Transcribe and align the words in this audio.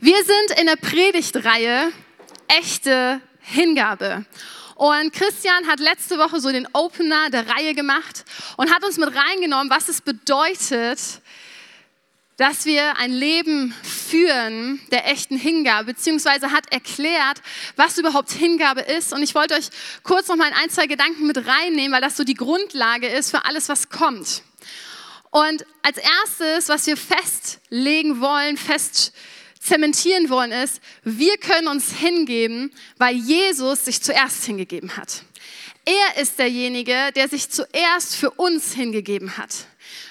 Wir 0.00 0.18
sind 0.24 0.60
in 0.60 0.66
der 0.66 0.76
Predigtreihe 0.76 1.90
Echte 2.48 3.20
Hingabe. 3.40 4.26
Und 4.74 5.12
Christian 5.14 5.66
hat 5.66 5.80
letzte 5.80 6.18
Woche 6.18 6.38
so 6.38 6.52
den 6.52 6.68
Opener 6.74 7.30
der 7.30 7.48
Reihe 7.48 7.74
gemacht 7.74 8.26
und 8.58 8.74
hat 8.74 8.84
uns 8.84 8.98
mit 8.98 9.08
reingenommen, 9.14 9.70
was 9.70 9.88
es 9.88 10.02
bedeutet, 10.02 11.00
dass 12.36 12.66
wir 12.66 12.98
ein 12.98 13.10
Leben 13.10 13.74
führen 13.82 14.82
der 14.92 15.10
echten 15.10 15.38
Hingabe, 15.38 15.94
beziehungsweise 15.94 16.52
hat 16.52 16.70
erklärt, 16.70 17.40
was 17.76 17.96
überhaupt 17.96 18.30
Hingabe 18.32 18.82
ist. 18.82 19.14
Und 19.14 19.22
ich 19.22 19.34
wollte 19.34 19.54
euch 19.54 19.70
kurz 20.02 20.28
noch 20.28 20.36
mal 20.36 20.52
ein, 20.62 20.68
zwei 20.68 20.86
Gedanken 20.86 21.26
mit 21.26 21.38
reinnehmen, 21.46 21.92
weil 21.92 22.02
das 22.02 22.18
so 22.18 22.24
die 22.24 22.34
Grundlage 22.34 23.08
ist 23.08 23.30
für 23.30 23.46
alles, 23.46 23.70
was 23.70 23.88
kommt. 23.88 24.42
Und 25.30 25.64
als 25.80 25.96
erstes, 25.96 26.68
was 26.68 26.86
wir 26.86 26.98
festlegen 26.98 28.20
wollen, 28.20 28.58
fest 28.58 29.14
zementieren 29.66 30.30
wollen, 30.30 30.52
ist, 30.52 30.80
wir 31.02 31.36
können 31.38 31.68
uns 31.68 31.92
hingeben, 31.92 32.72
weil 32.98 33.16
Jesus 33.16 33.84
sich 33.84 34.02
zuerst 34.02 34.44
hingegeben 34.44 34.96
hat. 34.96 35.22
Er 35.84 36.20
ist 36.20 36.38
derjenige, 36.38 37.12
der 37.14 37.28
sich 37.28 37.50
zuerst 37.50 38.16
für 38.16 38.30
uns 38.30 38.72
hingegeben 38.72 39.36
hat. 39.36 39.66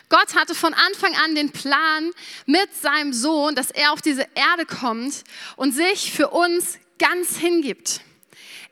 Gott 0.08 0.36
hatte 0.36 0.56
von 0.56 0.74
Anfang 0.74 1.14
an 1.26 1.36
den 1.36 1.52
Plan 1.52 2.12
mit 2.46 2.70
seinem 2.82 3.12
Sohn, 3.12 3.56
dass 3.56 3.72
er 3.72 3.92
auf 3.92 4.02
diese 4.02 4.26
Erde 4.36 4.66
kommt 4.66 5.24
und 5.56 5.74
sich 5.74 6.12
für 6.12 6.30
uns 6.30 6.78
ganz 6.98 7.38
hingibt. 7.38 8.02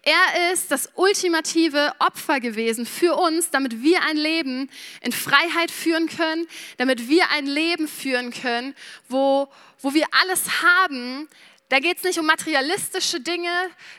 Er 0.05 0.51
ist 0.51 0.69
das 0.69 0.89
ultimative 0.95 1.93
Opfer 1.99 2.41
gewesen 2.41 2.85
für 2.85 3.15
uns, 3.15 3.51
damit 3.51 3.81
wir 3.81 4.03
ein 4.03 4.17
Leben 4.17 4.69
in 4.99 5.13
Freiheit 5.13 5.71
führen 5.71 6.07
können, 6.07 6.45
damit 6.77 7.07
wir 7.07 7.29
ein 7.31 7.45
Leben 7.45 7.87
führen 7.87 8.31
können, 8.31 8.75
wo, 9.07 9.47
wo 9.79 9.93
wir 9.93 10.05
alles 10.11 10.61
haben. 10.61 11.29
Da 11.69 11.79
geht 11.79 11.97
es 11.97 12.03
nicht 12.03 12.19
um 12.19 12.25
materialistische 12.25 13.21
Dinge. 13.21 13.49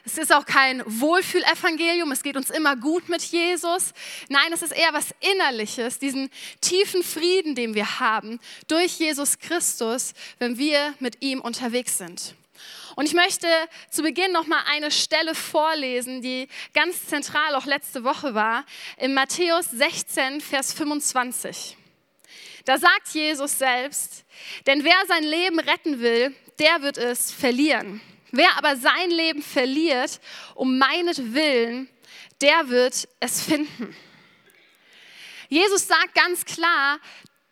Es 0.05 0.19
ist 0.19 0.31
auch 0.31 0.45
kein 0.45 0.83
Wohlfühlevangelium. 0.85 2.13
Es 2.13 2.23
geht 2.23 2.37
uns 2.37 2.51
immer 2.51 2.77
gut 2.77 3.09
mit 3.09 3.23
Jesus. 3.23 3.95
Nein, 4.29 4.53
es 4.53 4.61
ist 4.61 4.73
eher 4.73 4.93
was 4.93 5.15
Innerliches, 5.33 5.99
diesen 5.99 6.29
tiefen 6.61 7.03
Frieden, 7.03 7.55
den 7.55 7.75
wir 7.75 7.99
haben 7.99 8.41
durch 8.69 8.99
Jesus 8.99 9.39
Christus, 9.39 10.13
wenn 10.39 10.59
wir 10.59 10.93
mit 11.01 11.23
ihm 11.23 11.41
unterwegs 11.41 11.97
sind. 11.97 12.35
Und 12.97 13.07
ich 13.07 13.15
möchte 13.15 13.49
zu 13.91 14.03
Beginn 14.03 14.33
noch 14.33 14.47
mal 14.47 14.63
eine 14.71 14.91
Stelle 14.91 15.35
vorlesen, 15.35 16.23
die 16.23 16.49
ganz 16.73 17.07
zentral 17.07 17.55
auch 17.55 17.67
letzte 17.67 18.05
Woche 18.05 18.35
war, 18.35 18.65
in 18.99 19.15
Matthäus 19.15 19.71
16, 19.71 20.41
Vers 20.41 20.73
25. 20.73 21.77
Da 22.65 22.79
sagt 22.79 23.09
Jesus 23.09 23.59
selbst, 23.59 24.25
denn 24.67 24.85
wer 24.85 24.97
sein 25.07 25.25
Leben 25.25 25.59
retten 25.59 26.01
will, 26.01 26.35
der 26.59 26.83
wird 26.83 26.97
es 26.97 27.31
verlieren. 27.31 28.01
Wer 28.31 28.57
aber 28.57 28.77
sein 28.77 29.11
Leben 29.11 29.43
verliert, 29.43 30.21
um 30.55 30.79
meinetwillen, 30.79 31.89
der 32.41 32.69
wird 32.69 33.09
es 33.21 33.43
finden. 33.43 33.95
Jesus 35.49 35.87
sagt 35.87 36.15
ganz 36.15 36.45
klar, 36.45 36.99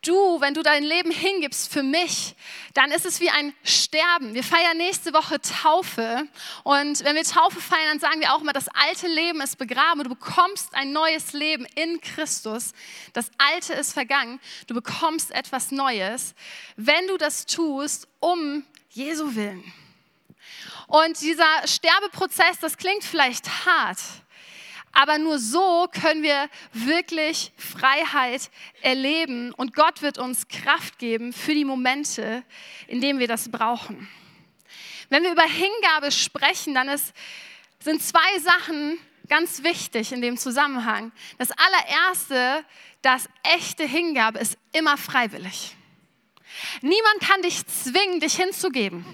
du, 0.02 0.40
wenn 0.40 0.54
du 0.54 0.62
dein 0.62 0.82
Leben 0.82 1.10
hingibst 1.10 1.72
für 1.72 1.82
mich, 1.82 2.34
dann 2.74 2.90
ist 2.90 3.06
es 3.06 3.20
wie 3.20 3.30
ein 3.30 3.54
Sterben. 3.64 4.34
Wir 4.34 4.44
feiern 4.44 4.76
nächste 4.76 5.12
Woche 5.12 5.40
Taufe 5.40 6.26
und 6.64 7.04
wenn 7.04 7.16
wir 7.16 7.24
Taufe 7.24 7.60
feiern, 7.60 7.88
dann 7.90 8.00
sagen 8.00 8.20
wir 8.20 8.34
auch 8.34 8.40
immer, 8.40 8.52
das 8.52 8.68
alte 8.68 9.08
Leben 9.08 9.40
ist 9.40 9.58
begraben 9.58 10.00
und 10.00 10.04
du 10.04 10.14
bekommst 10.14 10.74
ein 10.74 10.92
neues 10.92 11.32
Leben 11.32 11.66
in 11.74 12.00
Christus. 12.00 12.72
Das 13.12 13.30
alte 13.38 13.72
ist 13.74 13.92
vergangen, 13.92 14.40
du 14.66 14.74
bekommst 14.74 15.30
etwas 15.30 15.70
Neues, 15.70 16.34
wenn 16.76 17.06
du 17.06 17.16
das 17.16 17.46
tust, 17.46 18.08
um 18.20 18.64
Jesu 18.90 19.34
willen. 19.34 19.72
Und 20.88 21.20
dieser 21.20 21.66
Sterbeprozess, 21.66 22.58
das 22.60 22.76
klingt 22.76 23.04
vielleicht 23.04 23.64
hart, 23.64 23.98
aber 24.92 25.18
nur 25.18 25.38
so 25.38 25.88
können 26.00 26.22
wir 26.22 26.48
wirklich 26.72 27.52
Freiheit 27.56 28.50
erleben 28.82 29.52
und 29.52 29.74
Gott 29.74 30.02
wird 30.02 30.18
uns 30.18 30.48
Kraft 30.48 30.98
geben 30.98 31.32
für 31.32 31.54
die 31.54 31.64
Momente, 31.64 32.44
in 32.86 33.00
denen 33.00 33.18
wir 33.18 33.28
das 33.28 33.50
brauchen. 33.50 34.08
Wenn 35.08 35.22
wir 35.22 35.32
über 35.32 35.44
Hingabe 35.44 36.10
sprechen, 36.10 36.74
dann 36.74 36.88
ist, 36.88 37.12
sind 37.80 38.02
zwei 38.02 38.38
Sachen 38.38 38.98
ganz 39.28 39.62
wichtig 39.62 40.12
in 40.12 40.20
dem 40.20 40.36
Zusammenhang. 40.36 41.12
Das 41.38 41.50
allererste, 41.52 42.64
dass 43.02 43.28
echte 43.42 43.84
Hingabe 43.84 44.38
ist 44.38 44.58
immer 44.72 44.96
freiwillig. 44.96 45.74
Niemand 46.82 47.20
kann 47.20 47.42
dich 47.42 47.66
zwingen, 47.66 48.20
dich 48.20 48.34
hinzugeben. 48.36 49.04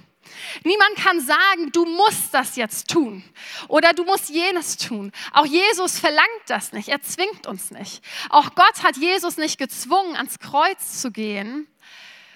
Niemand 0.65 0.97
kann 0.97 1.21
sagen, 1.21 1.73
du 1.73 1.85
musst 1.85 2.33
das 2.33 2.57
jetzt 2.57 2.91
tun 2.91 3.23
oder 3.69 3.93
du 3.93 4.05
musst 4.05 4.31
jenes 4.31 4.77
tun. 4.77 5.13
Auch 5.33 5.47
Jesus 5.47 5.99
verlangt 5.99 6.29
das 6.47 6.73
nicht, 6.73 6.89
er 6.89 7.03
zwingt 7.03 7.47
uns 7.47 7.71
nicht. 7.71 8.03
Auch 8.31 8.55
Gott 8.55 8.83
hat 8.83 8.97
Jesus 8.97 9.37
nicht 9.37 9.59
gezwungen, 9.59 10.17
ans 10.17 10.39
Kreuz 10.39 11.01
zu 11.01 11.11
gehen, 11.11 11.67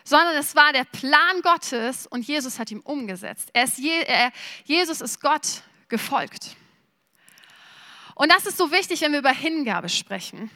sondern 0.05 0.37
es 0.37 0.55
war 0.55 0.73
der 0.73 0.85
Plan 0.85 1.43
Gottes 1.43 2.07
und 2.07 2.27
Jesus 2.27 2.59
hat 2.59 2.71
ihm 2.71 2.81
umgesetzt. 2.81 3.51
Ist 3.53 3.79
Je 3.79 4.03
er, 4.03 4.33
Jesus 4.65 5.01
ist 5.01 5.21
Gott 5.21 5.63
gefolgt. 5.89 6.57
Und 8.15 8.31
das 8.31 8.47
ist 8.47 8.59
so 8.59 8.71
wichtig, 8.71 9.01
wenn 9.01 9.13
wir 9.13 9.21
über 9.21 9.33
Hingabe 9.33 9.89
sprechen. 9.89 10.51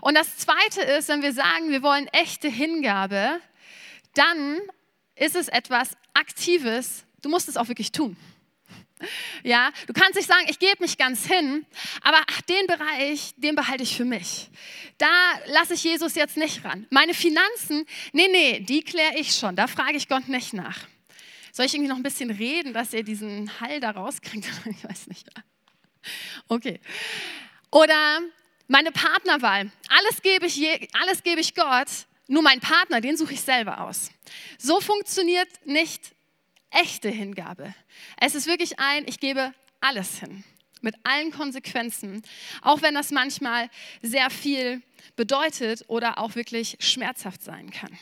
Und 0.00 0.14
das 0.14 0.36
Zweite 0.36 0.82
ist, 0.82 1.08
wenn 1.08 1.22
wir 1.22 1.32
sagen, 1.32 1.70
wir 1.70 1.82
wollen 1.82 2.06
echte 2.08 2.48
Hingabe, 2.48 3.40
dann 4.14 4.60
ist 5.14 5.36
es 5.36 5.48
etwas 5.48 5.96
Aktives. 6.14 7.04
Du 7.22 7.28
musst 7.28 7.48
es 7.48 7.56
auch 7.56 7.68
wirklich 7.68 7.92
tun. 7.92 8.16
Ja, 9.42 9.70
du 9.86 9.92
kannst 9.92 10.16
nicht 10.16 10.28
sagen, 10.28 10.44
ich 10.48 10.58
gebe 10.58 10.82
mich 10.82 10.98
ganz 10.98 11.26
hin, 11.26 11.64
aber 12.02 12.18
ach, 12.30 12.42
den 12.42 12.66
Bereich, 12.66 13.32
den 13.36 13.54
behalte 13.54 13.82
ich 13.82 13.96
für 13.96 14.04
mich. 14.04 14.50
Da 14.98 15.08
lasse 15.46 15.74
ich 15.74 15.84
Jesus 15.84 16.14
jetzt 16.14 16.36
nicht 16.36 16.64
ran. 16.64 16.86
Meine 16.90 17.14
Finanzen, 17.14 17.86
nee, 18.12 18.28
nee, 18.30 18.60
die 18.60 18.82
kläre 18.82 19.16
ich 19.16 19.34
schon. 19.34 19.56
Da 19.56 19.66
frage 19.66 19.96
ich 19.96 20.08
Gott 20.08 20.28
nicht 20.28 20.52
nach. 20.52 20.78
Soll 21.52 21.66
ich 21.66 21.74
irgendwie 21.74 21.88
noch 21.88 21.96
ein 21.96 22.02
bisschen 22.02 22.30
reden, 22.30 22.74
dass 22.74 22.92
ihr 22.92 23.02
diesen 23.02 23.50
Hall 23.60 23.80
da 23.80 23.90
rauskriegt? 23.90 24.46
Ich 24.66 24.84
weiß 24.84 25.06
nicht. 25.06 25.26
Okay. 26.48 26.80
Oder 27.70 28.20
meine 28.68 28.92
Partnerwahl. 28.92 29.70
Alles 29.88 30.22
gebe 30.22 30.46
ich, 30.46 30.88
alles 30.92 31.22
gebe 31.22 31.40
ich 31.40 31.54
Gott, 31.54 31.88
nur 32.30 32.42
mein 32.42 32.60
Partner, 32.60 33.00
den 33.00 33.16
suche 33.16 33.34
ich 33.34 33.40
selber 33.40 33.80
aus. 33.80 34.12
So 34.56 34.80
funktioniert 34.80 35.48
nicht 35.66 36.14
echte 36.70 37.08
Hingabe. 37.08 37.74
Es 38.20 38.36
ist 38.36 38.46
wirklich 38.46 38.78
ein, 38.78 39.04
ich 39.08 39.18
gebe 39.18 39.52
alles 39.80 40.20
hin, 40.20 40.44
mit 40.80 40.94
allen 41.02 41.32
Konsequenzen, 41.32 42.22
auch 42.62 42.82
wenn 42.82 42.94
das 42.94 43.10
manchmal 43.10 43.68
sehr 44.00 44.30
viel 44.30 44.80
bedeutet 45.16 45.84
oder 45.88 46.18
auch 46.18 46.36
wirklich 46.36 46.76
schmerzhaft 46.78 47.42
sein 47.42 47.72
kann. 47.72 47.98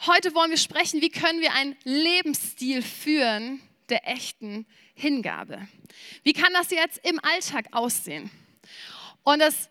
Heute 0.00 0.34
wollen 0.34 0.50
wir 0.50 0.58
sprechen, 0.58 1.00
wie 1.00 1.08
können 1.08 1.40
wir 1.40 1.54
einen 1.54 1.76
Lebensstil 1.84 2.82
führen 2.82 3.62
der 3.88 4.06
echten 4.06 4.66
Hingabe. 4.94 5.66
Wie 6.24 6.34
kann 6.34 6.52
das 6.52 6.70
jetzt 6.70 6.98
im 7.06 7.18
Alltag 7.24 7.68
aussehen? 7.72 8.30
Und 9.22 9.38
das 9.38 9.70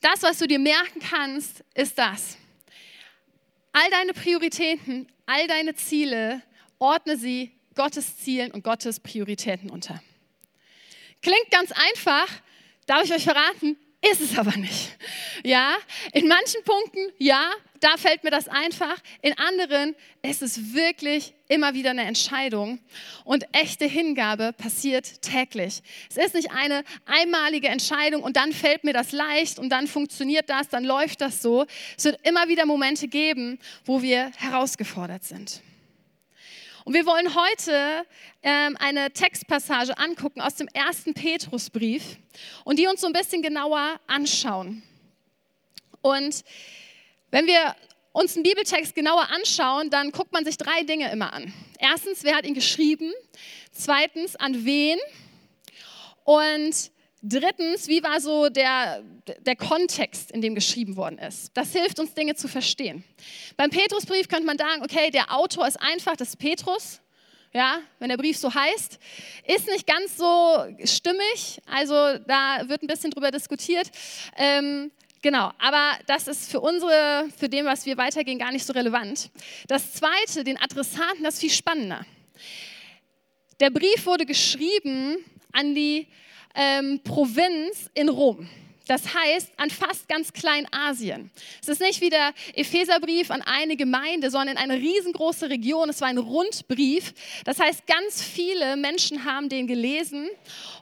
das, 0.00 0.22
was 0.22 0.38
du 0.38 0.46
dir 0.46 0.58
merken 0.58 1.00
kannst, 1.00 1.64
ist 1.74 1.98
das. 1.98 2.36
All 3.72 3.88
deine 3.90 4.12
Prioritäten, 4.12 5.10
all 5.26 5.46
deine 5.46 5.74
Ziele, 5.74 6.42
ordne 6.78 7.16
sie 7.16 7.52
Gottes 7.74 8.18
Zielen 8.18 8.50
und 8.50 8.64
Gottes 8.64 9.00
Prioritäten 9.00 9.70
unter. 9.70 10.02
Klingt 11.22 11.50
ganz 11.50 11.72
einfach, 11.72 12.28
darf 12.86 13.04
ich 13.04 13.12
euch 13.12 13.24
verraten, 13.24 13.76
ist 14.02 14.20
es 14.20 14.38
aber 14.38 14.56
nicht. 14.56 14.96
Ja, 15.44 15.76
in 16.12 16.26
manchen 16.26 16.62
Punkten 16.64 17.00
ja, 17.18 17.50
da 17.80 17.96
fällt 17.96 18.24
mir 18.24 18.30
das 18.30 18.48
einfach. 18.48 18.96
In 19.22 19.36
anderen 19.38 19.94
ist 20.22 20.42
es 20.42 20.74
wirklich 20.74 21.34
immer 21.48 21.74
wieder 21.74 21.90
eine 21.90 22.04
Entscheidung. 22.04 22.78
Und 23.24 23.44
echte 23.52 23.86
Hingabe 23.86 24.52
passiert 24.52 25.22
täglich. 25.22 25.82
Es 26.08 26.16
ist 26.16 26.34
nicht 26.34 26.50
eine 26.50 26.84
einmalige 27.06 27.68
Entscheidung 27.68 28.22
und 28.22 28.36
dann 28.36 28.52
fällt 28.52 28.84
mir 28.84 28.92
das 28.92 29.12
leicht 29.12 29.58
und 29.58 29.70
dann 29.70 29.86
funktioniert 29.86 30.48
das, 30.48 30.68
dann 30.68 30.84
läuft 30.84 31.20
das 31.20 31.42
so. 31.42 31.66
Es 31.96 32.04
wird 32.04 32.26
immer 32.26 32.48
wieder 32.48 32.66
Momente 32.66 33.08
geben, 33.08 33.58
wo 33.84 34.02
wir 34.02 34.30
herausgefordert 34.36 35.24
sind. 35.24 35.62
Und 36.90 36.94
wir 36.94 37.06
wollen 37.06 37.36
heute 37.36 38.04
ähm, 38.42 38.76
eine 38.80 39.12
Textpassage 39.12 39.96
angucken 39.96 40.40
aus 40.40 40.56
dem 40.56 40.66
ersten 40.66 41.14
Petrusbrief 41.14 42.16
und 42.64 42.80
die 42.80 42.88
uns 42.88 43.02
so 43.02 43.06
ein 43.06 43.12
bisschen 43.12 43.42
genauer 43.42 44.00
anschauen. 44.08 44.82
Und 46.02 46.42
wenn 47.30 47.46
wir 47.46 47.76
uns 48.10 48.34
einen 48.34 48.42
Bibeltext 48.42 48.96
genauer 48.96 49.28
anschauen, 49.30 49.88
dann 49.90 50.10
guckt 50.10 50.32
man 50.32 50.44
sich 50.44 50.56
drei 50.56 50.82
Dinge 50.82 51.12
immer 51.12 51.32
an. 51.32 51.54
Erstens, 51.78 52.24
wer 52.24 52.34
hat 52.34 52.44
ihn 52.44 52.54
geschrieben? 52.54 53.12
Zweitens, 53.70 54.34
an 54.34 54.64
wen? 54.64 54.98
Und 56.24 56.90
Drittens, 57.22 57.86
wie 57.86 58.02
war 58.02 58.18
so 58.18 58.48
der, 58.48 59.02
der 59.40 59.56
Kontext, 59.56 60.30
in 60.30 60.40
dem 60.40 60.54
geschrieben 60.54 60.96
worden 60.96 61.18
ist? 61.18 61.50
Das 61.54 61.72
hilft 61.72 62.00
uns, 62.00 62.14
Dinge 62.14 62.34
zu 62.34 62.48
verstehen. 62.48 63.04
Beim 63.58 63.68
Petrusbrief 63.68 64.26
könnte 64.26 64.46
man 64.46 64.56
sagen, 64.56 64.82
okay, 64.82 65.10
der 65.10 65.36
Autor 65.36 65.68
ist 65.68 65.76
einfach, 65.80 66.16
das 66.16 66.30
ist 66.30 66.38
Petrus, 66.38 67.00
ja, 67.52 67.80
wenn 67.98 68.08
der 68.08 68.16
Brief 68.16 68.38
so 68.38 68.54
heißt, 68.54 68.98
ist 69.46 69.66
nicht 69.66 69.86
ganz 69.86 70.16
so 70.16 70.64
stimmig, 70.84 71.60
also 71.66 71.92
da 72.26 72.66
wird 72.68 72.82
ein 72.82 72.86
bisschen 72.86 73.10
drüber 73.10 73.30
diskutiert. 73.30 73.90
Ähm, 74.36 74.90
genau, 75.20 75.50
aber 75.58 75.98
das 76.06 76.26
ist 76.26 76.50
für 76.50 76.60
unsere, 76.60 77.28
für 77.36 77.50
dem, 77.50 77.66
was 77.66 77.84
wir 77.84 77.98
weitergehen, 77.98 78.38
gar 78.38 78.52
nicht 78.52 78.64
so 78.64 78.72
relevant. 78.72 79.30
Das 79.68 79.92
zweite, 79.92 80.42
den 80.42 80.58
Adressaten, 80.58 81.22
das 81.22 81.34
ist 81.34 81.40
viel 81.40 81.50
spannender. 81.50 82.06
Der 83.58 83.68
Brief 83.68 84.06
wurde 84.06 84.24
geschrieben 84.24 85.18
an 85.52 85.74
die 85.74 86.06
ähm, 86.54 87.00
Provinz 87.04 87.90
in 87.94 88.08
Rom. 88.08 88.48
Das 88.90 89.14
heißt, 89.14 89.52
an 89.56 89.70
fast 89.70 90.08
ganz 90.08 90.32
Kleinasien. 90.32 91.30
Es 91.62 91.68
ist 91.68 91.80
nicht 91.80 92.00
wie 92.00 92.10
der 92.10 92.32
Epheserbrief 92.54 93.30
an 93.30 93.40
eine 93.40 93.76
Gemeinde, 93.76 94.32
sondern 94.32 94.56
eine 94.56 94.74
riesengroße 94.74 95.48
Region. 95.48 95.88
Es 95.90 96.00
war 96.00 96.08
ein 96.08 96.18
Rundbrief. 96.18 97.14
Das 97.44 97.60
heißt, 97.60 97.86
ganz 97.86 98.20
viele 98.20 98.74
Menschen 98.74 99.24
haben 99.24 99.48
den 99.48 99.68
gelesen 99.68 100.28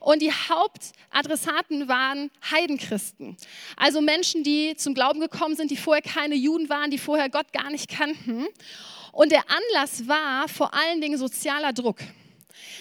und 0.01 0.23
die 0.23 0.33
Hauptadressaten 0.33 1.87
waren 1.89 2.31
Heidenchristen. 2.51 3.37
Also 3.77 4.01
Menschen, 4.01 4.43
die 4.43 4.75
zum 4.75 4.95
Glauben 4.95 5.21
gekommen 5.21 5.55
sind, 5.55 5.71
die 5.71 5.77
vorher 5.77 6.01
keine 6.01 6.35
Juden 6.35 6.71
waren, 6.71 6.91
die 6.91 6.97
vorher 6.97 7.29
Gott 7.29 7.53
gar 7.53 7.71
nicht 7.71 7.91
kannten. 7.91 8.47
Und 9.13 9.33
der 9.33 9.45
Anlass 9.51 10.09
war 10.09 10.49
vor 10.49 10.73
allen 10.73 11.03
Dingen 11.03 11.19
sozialer 11.19 11.75
Druck. 11.75 11.99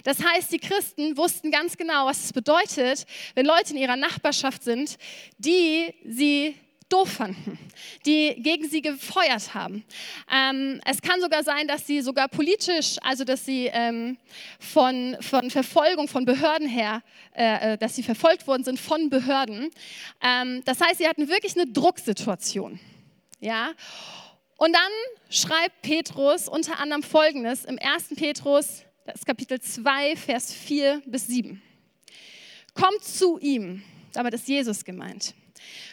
Das 0.04 0.24
heißt, 0.24 0.52
die 0.52 0.60
Christen 0.60 1.18
wussten 1.18 1.52
ganz 1.52 1.78
genau, 1.78 2.06
was 2.06 2.26
es 2.26 2.34
bedeutet, 2.34 3.06
wenn 3.36 3.46
Leute 3.46 3.72
in 3.72 3.78
ihrer 3.78 3.96
Nachbarschaft 3.96 4.64
sind, 4.64 4.98
die 5.38 5.94
sie 6.06 6.56
doof 6.90 7.10
fanden, 7.10 7.60
die 8.06 8.36
gegen 8.42 8.68
sie 8.70 8.82
gefeuert 8.82 9.54
haben. 9.54 9.84
Ähm, 10.32 10.82
es 10.86 11.02
kann 11.02 11.20
sogar 11.20 11.44
sein, 11.44 11.68
dass 11.68 11.86
sie 11.86 12.02
sogar 12.02 12.28
politisch, 12.28 12.98
also 13.02 13.24
dass 13.24 13.46
sie 13.46 13.70
ähm, 13.74 14.18
von, 14.60 15.18
von 15.20 15.52
Verfolgung 15.52 16.08
von 16.08 16.26
Behörden 16.26 16.68
her, 16.68 17.02
äh, 17.36 17.74
äh, 17.74 17.78
dass 17.78 17.96
sie 17.96 18.04
verfolgt 18.04 18.48
worden 18.48 18.64
sind 18.64 18.80
von 18.80 19.10
Behörden. 19.10 19.70
Ähm, 20.22 20.62
das 20.66 20.80
heißt, 20.80 21.00
sie 21.00 21.08
hatten 21.08 21.28
wirklich 21.28 21.58
eine 21.58 21.70
Drucksituation. 21.70 22.80
Ja. 23.40 23.72
Und 24.56 24.74
dann 24.74 24.92
schreibt 25.30 25.82
Petrus 25.82 26.48
unter 26.48 26.80
anderem 26.80 27.04
Folgendes 27.04 27.66
im 27.66 27.78
1. 27.80 28.16
Petrus 28.16 28.84
das 29.08 29.16
ist 29.16 29.26
Kapitel 29.26 29.58
2, 29.62 30.18
Vers 30.18 30.54
4 30.54 31.02
bis 31.06 31.28
7. 31.28 31.62
Kommt 32.74 33.02
zu 33.06 33.40
ihm, 33.40 33.82
damit 34.12 34.34
ist 34.34 34.50
Jesus 34.50 34.84
gemeint. 34.84 35.34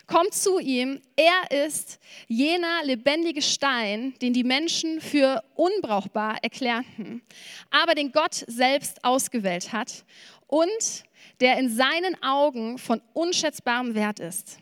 Kommt 0.09 0.35
zu 0.35 0.59
ihm, 0.59 1.01
er 1.15 1.65
ist 1.65 2.01
jener 2.27 2.83
lebendige 2.83 3.41
Stein, 3.41 4.15
den 4.21 4.33
die 4.33 4.43
Menschen 4.43 5.01
für 5.01 5.45
unbrauchbar 5.55 6.39
erklärten, 6.43 7.23
aber 7.71 7.95
den 7.95 8.11
Gott 8.11 8.35
selbst 8.49 9.05
ausgewählt 9.05 9.73
hat 9.73 10.05
und 10.49 11.05
der 11.39 11.57
in 11.59 11.71
seinen 11.71 12.21
Augen 12.21 12.79
von 12.79 13.01
unschätzbarem 13.13 13.95
Wert 13.95 14.19
ist. 14.19 14.59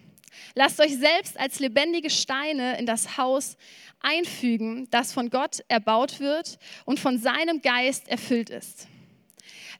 Lasst 0.54 0.80
euch 0.80 0.96
selbst 0.96 1.38
als 1.38 1.58
lebendige 1.60 2.10
Steine 2.10 2.78
in 2.78 2.86
das 2.86 3.16
Haus 3.16 3.56
einfügen, 4.00 4.88
das 4.90 5.12
von 5.12 5.30
Gott 5.30 5.62
erbaut 5.68 6.20
wird 6.20 6.58
und 6.84 7.00
von 7.00 7.18
seinem 7.18 7.62
Geist 7.62 8.08
erfüllt 8.08 8.50
ist. 8.50 8.88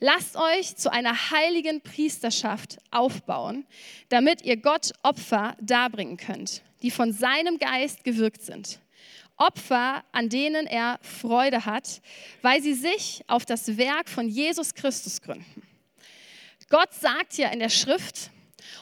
Lasst 0.01 0.37
euch 0.37 0.75
zu 0.77 0.91
einer 0.91 1.31
heiligen 1.31 1.81
Priesterschaft 1.81 2.79
aufbauen, 2.91 3.67
damit 4.09 4.43
ihr 4.43 4.57
Gott 4.57 4.93
Opfer 5.03 5.57
darbringen 5.61 6.17
könnt, 6.17 6.63
die 6.83 6.91
von 6.91 7.13
seinem 7.13 7.59
Geist 7.59 8.03
gewirkt 8.03 8.43
sind. 8.43 8.81
Opfer, 9.37 10.03
an 10.11 10.29
denen 10.29 10.67
er 10.67 10.99
Freude 11.03 11.67
hat, 11.67 12.03
weil 12.43 12.61
sie 12.61 12.75
sich 12.75 13.23
auf 13.29 13.45
das 13.47 13.77
Werk 13.77 14.09
von 14.09 14.29
Jesus 14.29 14.75
Christus 14.75 15.23
gründen. 15.23 15.63
Gott 16.69 16.93
sagt 16.95 17.39
ja 17.39 17.51
in 17.51 17.61
der 17.61 17.69
Schrift, 17.69 18.32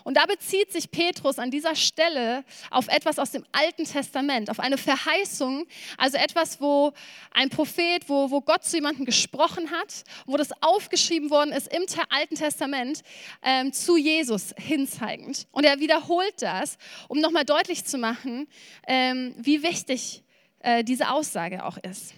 und 0.04 0.16
da 0.16 0.26
bezieht 0.26 0.72
sich 0.72 0.90
Petrus 0.90 1.38
an 1.38 1.50
dieser 1.50 1.74
Stelle 1.74 2.44
auf 2.70 2.88
etwas 2.88 3.18
aus 3.18 3.30
dem 3.30 3.44
Alten 3.52 3.84
Testament, 3.84 4.50
auf 4.50 4.60
eine 4.60 4.78
Verheißung, 4.78 5.66
also 5.96 6.16
etwas, 6.16 6.60
wo 6.60 6.92
ein 7.32 7.50
Prophet, 7.50 8.08
wo, 8.08 8.30
wo 8.30 8.40
Gott 8.40 8.64
zu 8.64 8.76
jemandem 8.76 9.04
gesprochen 9.04 9.70
hat, 9.70 10.04
wo 10.26 10.36
das 10.36 10.50
aufgeschrieben 10.62 11.30
worden 11.30 11.52
ist 11.52 11.68
im 11.68 11.84
Alten 12.08 12.34
Testament 12.34 13.02
ähm, 13.42 13.72
zu 13.72 13.96
Jesus 13.96 14.54
hinzeigend. 14.56 15.46
Und 15.52 15.64
er 15.64 15.80
wiederholt 15.80 16.34
das, 16.40 16.76
um 17.08 17.18
nochmal 17.18 17.44
deutlich 17.44 17.84
zu 17.84 17.98
machen, 17.98 18.46
ähm, 18.86 19.34
wie 19.38 19.62
wichtig 19.62 20.22
äh, 20.60 20.84
diese 20.84 21.10
Aussage 21.10 21.64
auch 21.64 21.78
ist. 21.78 22.14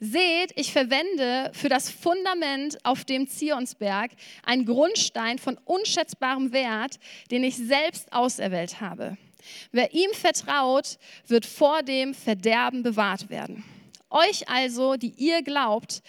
Seht, 0.00 0.52
ich 0.56 0.72
verwende 0.72 1.50
für 1.54 1.68
das 1.68 1.90
Fundament 1.90 2.78
auf 2.84 3.04
dem 3.04 3.28
Zionsberg 3.28 4.12
einen 4.44 4.64
Grundstein 4.64 5.38
von 5.38 5.58
unschätzbarem 5.64 6.52
Wert, 6.52 6.98
den 7.30 7.44
ich 7.44 7.56
selbst 7.56 8.12
auserwählt 8.12 8.80
habe. 8.80 9.16
Wer 9.72 9.94
ihm 9.94 10.12
vertraut, 10.12 10.98
wird 11.26 11.46
vor 11.46 11.82
dem 11.82 12.14
Verderben 12.14 12.82
bewahrt 12.82 13.30
werden. 13.30 13.64
Euch 14.10 14.48
also, 14.48 14.96
die 14.96 15.14
ihr 15.16 15.42
glaubt, 15.42 16.02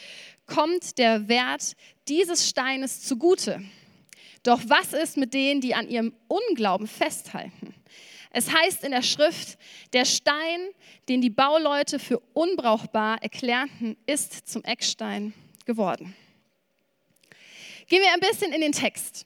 kommt 0.45 0.97
der 0.97 1.27
Wert 1.27 1.75
dieses 2.07 2.47
Steines 2.47 3.01
zugute. 3.01 3.61
Doch 4.43 4.61
was 4.67 4.93
ist 4.93 5.17
mit 5.17 5.33
denen, 5.33 5.61
die 5.61 5.75
an 5.75 5.89
ihrem 5.89 6.13
Unglauben 6.27 6.87
festhalten? 6.87 7.73
Es 8.31 8.53
heißt 8.53 8.83
in 8.83 8.91
der 8.91 9.01
Schrift, 9.01 9.57
der 9.93 10.05
Stein, 10.05 10.69
den 11.09 11.21
die 11.21 11.29
Bauleute 11.29 11.99
für 11.99 12.19
unbrauchbar 12.33 13.21
erklärten, 13.21 13.97
ist 14.05 14.47
zum 14.47 14.63
Eckstein 14.63 15.33
geworden. 15.65 16.15
Gehen 17.87 18.01
wir 18.01 18.13
ein 18.13 18.19
bisschen 18.19 18.51
in 18.51 18.61
den 18.61 18.73
Text. 18.73 19.25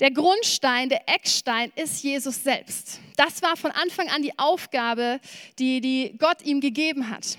Der 0.00 0.10
Grundstein, 0.10 0.88
der 0.88 1.08
Eckstein 1.08 1.72
ist 1.76 2.02
Jesus 2.02 2.42
selbst. 2.42 2.98
Das 3.16 3.42
war 3.42 3.56
von 3.56 3.70
Anfang 3.70 4.08
an 4.08 4.22
die 4.22 4.36
Aufgabe, 4.36 5.20
die, 5.60 5.80
die 5.80 6.16
Gott 6.18 6.42
ihm 6.42 6.60
gegeben 6.60 7.10
hat. 7.10 7.38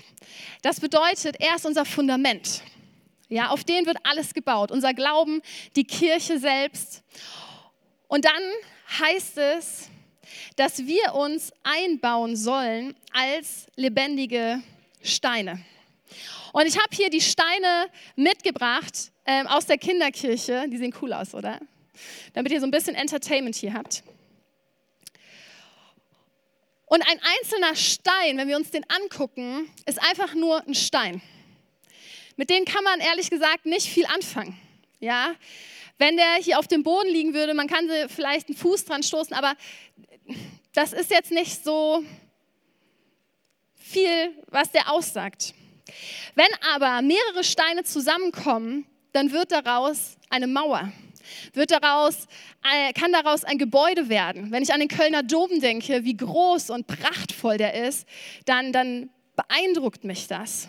Das 0.62 0.80
bedeutet, 0.80 1.36
er 1.38 1.56
ist 1.56 1.66
unser 1.66 1.84
Fundament. 1.84 2.62
Ja, 3.28 3.50
auf 3.50 3.64
den 3.64 3.84
wird 3.84 3.98
alles 4.04 4.32
gebaut. 4.32 4.70
Unser 4.70 4.94
Glauben, 4.94 5.42
die 5.74 5.84
Kirche 5.84 6.38
selbst. 6.38 7.02
Und 8.08 8.24
dann 8.24 8.42
heißt 9.00 9.36
es, 9.36 9.90
dass 10.56 10.86
wir 10.86 11.14
uns 11.14 11.52
einbauen 11.62 12.36
sollen 12.36 12.94
als 13.12 13.66
lebendige 13.76 14.62
Steine. 15.02 15.60
Und 16.52 16.66
ich 16.66 16.76
habe 16.78 16.88
hier 16.94 17.10
die 17.10 17.20
Steine 17.20 17.88
mitgebracht 18.14 19.12
ähm, 19.26 19.46
aus 19.46 19.66
der 19.66 19.78
Kinderkirche. 19.78 20.66
Die 20.68 20.78
sehen 20.78 20.94
cool 21.02 21.12
aus, 21.12 21.34
oder? 21.34 21.60
Damit 22.32 22.52
ihr 22.52 22.60
so 22.60 22.66
ein 22.66 22.70
bisschen 22.70 22.94
Entertainment 22.94 23.56
hier 23.56 23.74
habt. 23.74 24.02
Und 26.86 27.02
ein 27.02 27.20
einzelner 27.40 27.74
Stein, 27.74 28.38
wenn 28.38 28.48
wir 28.48 28.56
uns 28.56 28.70
den 28.70 28.84
angucken, 28.88 29.68
ist 29.86 30.00
einfach 30.02 30.34
nur 30.34 30.66
ein 30.66 30.74
Stein. 30.74 31.20
Mit 32.36 32.48
dem 32.48 32.64
kann 32.64 32.84
man 32.84 33.00
ehrlich 33.00 33.28
gesagt 33.28 33.66
nicht 33.66 33.88
viel 33.88 34.06
anfangen. 34.06 34.56
Ja, 35.00 35.34
wenn 35.98 36.16
der 36.16 36.34
hier 36.40 36.58
auf 36.58 36.68
dem 36.68 36.82
Boden 36.82 37.08
liegen 37.08 37.34
würde, 37.34 37.54
man 37.54 37.68
kann 37.68 37.88
vielleicht 38.08 38.48
einen 38.48 38.56
Fuß 38.56 38.84
dran 38.84 39.02
stoßen, 39.02 39.34
aber 39.34 39.54
das 40.72 40.92
ist 40.92 41.10
jetzt 41.10 41.30
nicht 41.30 41.64
so 41.64 42.04
viel, 43.74 44.32
was 44.48 44.70
der 44.72 44.92
aussagt. 44.92 45.54
Wenn 46.34 46.48
aber 46.74 47.02
mehrere 47.02 47.44
Steine 47.44 47.84
zusammenkommen, 47.84 48.86
dann 49.12 49.32
wird 49.32 49.52
daraus 49.52 50.16
eine 50.28 50.46
Mauer. 50.46 50.92
Wird 51.54 51.70
daraus, 51.70 52.26
äh, 52.62 52.92
kann 52.92 53.12
daraus 53.12 53.44
ein 53.44 53.58
Gebäude 53.58 54.08
werden. 54.08 54.50
Wenn 54.50 54.62
ich 54.62 54.72
an 54.72 54.80
den 54.80 54.88
Kölner 54.88 55.22
Dom 55.22 55.60
denke, 55.60 56.04
wie 56.04 56.16
groß 56.16 56.70
und 56.70 56.86
prachtvoll 56.86 57.56
der 57.56 57.86
ist, 57.88 58.06
dann, 58.44 58.72
dann 58.72 59.10
beeindruckt 59.34 60.04
mich 60.04 60.26
das. 60.28 60.68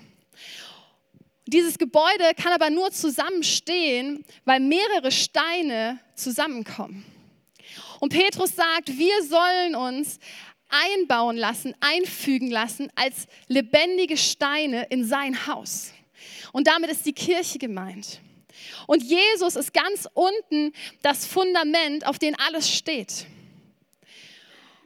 Dieses 1.45 1.77
Gebäude 1.77 2.33
kann 2.35 2.53
aber 2.53 2.69
nur 2.69 2.91
zusammenstehen, 2.91 4.25
weil 4.45 4.59
mehrere 4.59 5.11
Steine 5.11 5.99
zusammenkommen. 6.15 7.05
Und 7.99 8.13
Petrus 8.13 8.55
sagt, 8.55 8.97
wir 8.97 9.23
sollen 9.23 9.75
uns 9.75 10.19
einbauen 10.69 11.37
lassen, 11.37 11.73
einfügen 11.79 12.51
lassen 12.51 12.91
als 12.95 13.27
lebendige 13.47 14.17
Steine 14.17 14.85
in 14.89 15.05
sein 15.05 15.47
Haus. 15.47 15.91
Und 16.51 16.67
damit 16.67 16.89
ist 16.89 17.05
die 17.05 17.13
Kirche 17.13 17.57
gemeint. 17.57 18.19
Und 18.85 19.03
Jesus 19.03 19.55
ist 19.55 19.73
ganz 19.73 20.07
unten 20.13 20.73
das 21.01 21.25
Fundament, 21.25 22.05
auf 22.05 22.19
dem 22.19 22.35
alles 22.47 22.71
steht. 22.71 23.25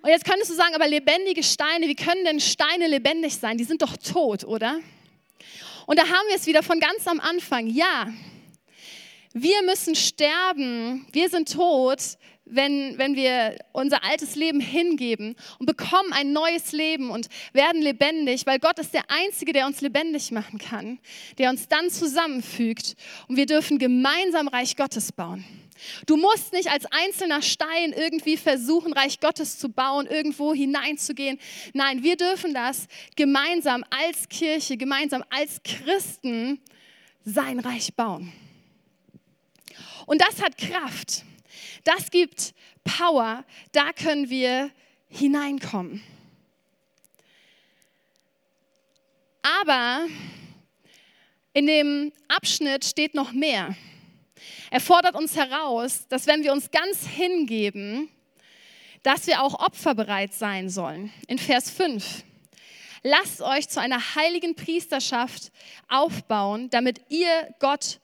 Und 0.01 0.09
jetzt 0.09 0.25
könntest 0.25 0.49
du 0.49 0.55
sagen, 0.55 0.73
aber 0.73 0.87
lebendige 0.87 1.43
Steine, 1.43 1.87
wie 1.87 1.95
können 1.95 2.25
denn 2.25 2.39
Steine 2.39 2.87
lebendig 2.87 3.35
sein? 3.35 3.57
Die 3.57 3.63
sind 3.63 3.81
doch 3.81 3.95
tot, 3.97 4.43
oder? 4.43 4.79
Und 5.85 5.99
da 5.99 6.03
haben 6.03 6.27
wir 6.27 6.35
es 6.35 6.47
wieder 6.47 6.63
von 6.63 6.79
ganz 6.79 7.07
am 7.07 7.19
Anfang. 7.19 7.67
Ja, 7.67 8.11
wir 9.33 9.61
müssen 9.63 9.95
sterben, 9.95 11.05
wir 11.11 11.29
sind 11.29 11.53
tot, 11.53 12.17
wenn, 12.51 12.97
wenn 12.97 13.15
wir 13.15 13.57
unser 13.71 14.03
altes 14.03 14.35
Leben 14.35 14.59
hingeben 14.59 15.35
und 15.59 15.65
bekommen 15.65 16.13
ein 16.13 16.33
neues 16.33 16.71
Leben 16.71 17.09
und 17.09 17.27
werden 17.53 17.81
lebendig, 17.81 18.45
weil 18.45 18.59
Gott 18.59 18.77
ist 18.79 18.93
der 18.93 19.09
Einzige, 19.09 19.53
der 19.53 19.65
uns 19.65 19.81
lebendig 19.81 20.31
machen 20.31 20.59
kann, 20.59 20.99
der 21.37 21.49
uns 21.49 21.67
dann 21.67 21.89
zusammenfügt 21.89 22.95
und 23.27 23.37
wir 23.37 23.45
dürfen 23.45 23.79
gemeinsam 23.79 24.47
Reich 24.47 24.75
Gottes 24.75 25.11
bauen. 25.11 25.43
Du 26.05 26.15
musst 26.15 26.53
nicht 26.53 26.69
als 26.69 26.85
einzelner 26.91 27.41
Stein 27.41 27.93
irgendwie 27.95 28.37
versuchen, 28.37 28.93
Reich 28.93 29.19
Gottes 29.19 29.57
zu 29.57 29.69
bauen, 29.69 30.05
irgendwo 30.05 30.53
hineinzugehen. 30.53 31.39
Nein, 31.73 32.03
wir 32.03 32.17
dürfen 32.17 32.53
das 32.53 32.87
gemeinsam 33.15 33.83
als 33.89 34.29
Kirche, 34.29 34.77
gemeinsam 34.77 35.23
als 35.29 35.61
Christen 35.63 36.59
sein 37.25 37.59
Reich 37.59 37.95
bauen. 37.95 38.31
Und 40.05 40.21
das 40.21 40.41
hat 40.41 40.57
Kraft. 40.57 41.23
Das 41.83 42.11
gibt 42.11 42.53
Power. 42.83 43.43
Da 43.71 43.93
können 43.93 44.29
wir 44.29 44.71
hineinkommen. 45.09 46.03
Aber 49.41 50.07
in 51.53 51.67
dem 51.67 52.13
Abschnitt 52.27 52.85
steht 52.85 53.13
noch 53.13 53.31
mehr. 53.31 53.75
Er 54.69 54.79
fordert 54.79 55.15
uns 55.15 55.35
heraus, 55.35 56.07
dass 56.07 56.27
wenn 56.27 56.43
wir 56.43 56.53
uns 56.53 56.71
ganz 56.71 57.05
hingeben, 57.05 58.09
dass 59.03 59.27
wir 59.27 59.41
auch 59.41 59.59
opferbereit 59.59 60.33
sein 60.33 60.69
sollen. 60.69 61.11
In 61.27 61.37
Vers 61.37 61.69
5. 61.71 62.23
Lasst 63.03 63.41
euch 63.41 63.67
zu 63.67 63.81
einer 63.81 64.15
heiligen 64.15 64.55
Priesterschaft 64.55 65.51
aufbauen, 65.89 66.69
damit 66.69 67.01
ihr 67.09 67.53
Gott 67.59 67.99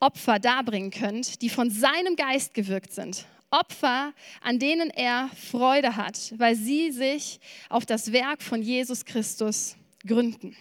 Opfer 0.00 0.38
darbringen 0.38 0.90
könnt, 0.90 1.40
die 1.42 1.48
von 1.48 1.70
seinem 1.70 2.16
Geist 2.16 2.54
gewirkt 2.54 2.92
sind. 2.92 3.26
Opfer, 3.50 4.12
an 4.42 4.58
denen 4.58 4.90
er 4.90 5.30
Freude 5.50 5.96
hat, 5.96 6.34
weil 6.36 6.56
sie 6.56 6.90
sich 6.90 7.40
auf 7.68 7.86
das 7.86 8.12
Werk 8.12 8.42
von 8.42 8.60
Jesus 8.60 9.04
Christus 9.04 9.76
gründen. 10.06 10.56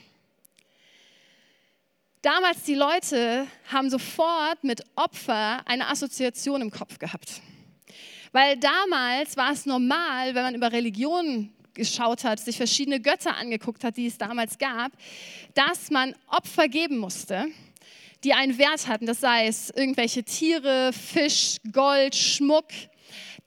Damals 2.22 2.64
die 2.64 2.76
Leute 2.76 3.46
haben 3.72 3.90
sofort 3.90 4.64
mit 4.64 4.84
Opfer 4.96 5.62
eine 5.68 5.88
Assoziation 5.88 6.62
im 6.62 6.72
Kopf 6.72 6.98
gehabt. 6.98 7.42
Weil 8.32 8.58
damals 8.58 9.38
war 9.38 9.52
es 9.52 9.66
normal, 9.66 10.34
wenn 10.34 10.44
man 10.44 10.56
über 10.56 10.72
Religionen 10.72 11.54
geschaut 11.74 12.24
hat, 12.24 12.40
sich 12.40 12.58
verschiedene 12.58 13.00
Götter 13.00 13.36
angeguckt 13.36 13.84
hat, 13.84 13.98
die 13.98 14.08
es 14.08 14.18
damals 14.18 14.58
gab, 14.58 14.92
dass 15.54 15.92
man 15.92 16.16
Opfer 16.28 16.68
geben 16.68 16.98
musste, 16.98 17.46
die 18.26 18.34
einen 18.34 18.58
Wert 18.58 18.88
hatten. 18.88 19.06
Das 19.06 19.22
sei 19.22 19.48
es 19.48 19.70
irgendwelche 19.70 20.24
Tiere, 20.24 20.92
Fisch, 20.92 21.58
Gold, 21.72 22.16
Schmuck, 22.16 22.68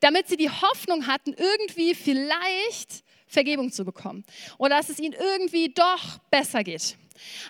damit 0.01 0.29
sie 0.29 0.37
die 0.37 0.49
Hoffnung 0.49 1.07
hatten, 1.07 1.35
irgendwie 1.35 1.95
vielleicht 1.95 3.03
Vergebung 3.27 3.71
zu 3.71 3.85
bekommen 3.85 4.25
oder 4.57 4.77
dass 4.77 4.89
es 4.89 4.99
ihnen 4.99 5.15
irgendwie 5.15 5.69
doch 5.75 6.19
besser 6.31 6.65
geht. 6.65 6.97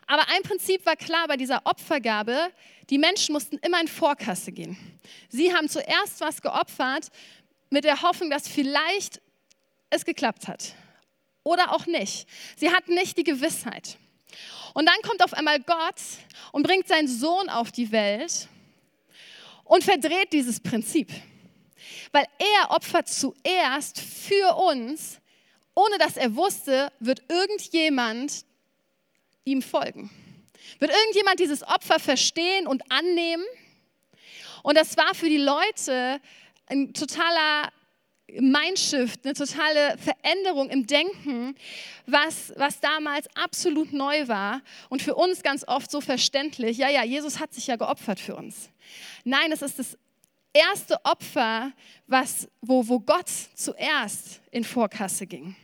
Aber 0.06 0.26
ein 0.28 0.42
Prinzip 0.42 0.84
war 0.86 0.96
klar 0.96 1.28
bei 1.28 1.36
dieser 1.36 1.60
Opfergabe, 1.64 2.50
die 2.90 2.98
Menschen 2.98 3.34
mussten 3.34 3.58
immer 3.58 3.80
in 3.80 3.86
Vorkasse 3.86 4.50
gehen. 4.50 4.76
Sie 5.28 5.54
haben 5.54 5.68
zuerst 5.68 6.20
was 6.20 6.40
geopfert 6.40 7.08
mit 7.70 7.84
der 7.84 8.00
Hoffnung, 8.02 8.30
dass 8.30 8.48
vielleicht 8.48 9.20
es 9.90 10.04
geklappt 10.04 10.48
hat 10.48 10.74
oder 11.44 11.72
auch 11.72 11.86
nicht. 11.86 12.26
Sie 12.56 12.70
hatten 12.70 12.94
nicht 12.94 13.18
die 13.18 13.24
Gewissheit. 13.24 13.98
Und 14.74 14.86
dann 14.86 15.00
kommt 15.02 15.22
auf 15.22 15.32
einmal 15.34 15.60
Gott 15.60 16.00
und 16.52 16.62
bringt 16.62 16.88
seinen 16.88 17.08
Sohn 17.08 17.48
auf 17.48 17.72
die 17.72 17.90
Welt 17.90 18.48
und 19.64 19.84
verdreht 19.84 20.32
dieses 20.32 20.60
Prinzip. 20.60 21.10
Weil 22.12 22.26
er 22.38 22.70
opfert 22.70 23.08
zuerst 23.08 24.00
für 24.00 24.56
uns, 24.56 25.20
ohne 25.74 25.98
dass 25.98 26.16
er 26.16 26.34
wusste, 26.34 26.92
wird 27.00 27.22
irgendjemand 27.28 28.44
ihm 29.44 29.62
folgen? 29.62 30.10
Wird 30.78 30.92
irgendjemand 30.92 31.40
dieses 31.40 31.62
Opfer 31.62 31.98
verstehen 31.98 32.66
und 32.66 32.90
annehmen? 32.90 33.44
Und 34.62 34.76
das 34.76 34.96
war 34.96 35.14
für 35.14 35.28
die 35.28 35.38
Leute 35.38 36.20
ein 36.66 36.92
totaler 36.92 37.72
Mindshift, 38.32 39.24
eine 39.24 39.34
totale 39.34 39.96
Veränderung 39.98 40.68
im 40.68 40.86
Denken, 40.86 41.56
was, 42.06 42.52
was 42.56 42.80
damals 42.80 43.26
absolut 43.34 43.92
neu 43.92 44.28
war 44.28 44.60
und 44.90 45.02
für 45.02 45.14
uns 45.14 45.42
ganz 45.42 45.64
oft 45.66 45.90
so 45.90 46.00
verständlich. 46.00 46.76
Ja, 46.76 46.88
ja, 46.88 47.04
Jesus 47.04 47.40
hat 47.40 47.54
sich 47.54 47.66
ja 47.66 47.76
geopfert 47.76 48.20
für 48.20 48.36
uns. 48.36 48.70
Nein, 49.24 49.50
es 49.52 49.62
ist 49.62 49.78
das 49.78 49.96
erste 50.52 50.96
Opfer, 51.04 51.72
was, 52.06 52.48
wo, 52.60 52.86
wo 52.88 53.00
Gott 53.00 53.30
zuerst 53.54 54.40
in 54.50 54.64
Vorkasse 54.64 55.26
ging. 55.26 55.56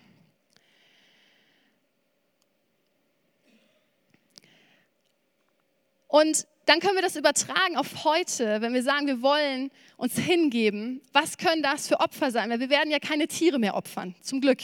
Und 6.09 6.47
dann 6.66 6.80
können 6.80 6.94
wir 6.94 7.02
das 7.02 7.16
übertragen 7.16 7.76
auf 7.76 8.04
heute, 8.04 8.61
wenn 8.61 8.73
wir 8.73 8.83
sagen, 8.83 9.06
wir 9.06 9.23
wollen 9.23 9.71
uns 9.97 10.18
hingeben. 10.18 11.02
Was 11.12 11.37
können 11.37 11.62
das 11.62 11.88
für 11.88 12.00
Opfer 12.00 12.30
sein? 12.30 12.50
Weil 12.50 12.61
wir 12.61 12.71
werden 12.71 12.90
ja 12.90 12.99
keine 12.99 13.28
Tiere 13.28 13.59
mehr 13.59 13.75
opfern, 13.75 14.14
zum 14.23 14.40
Glück, 14.40 14.61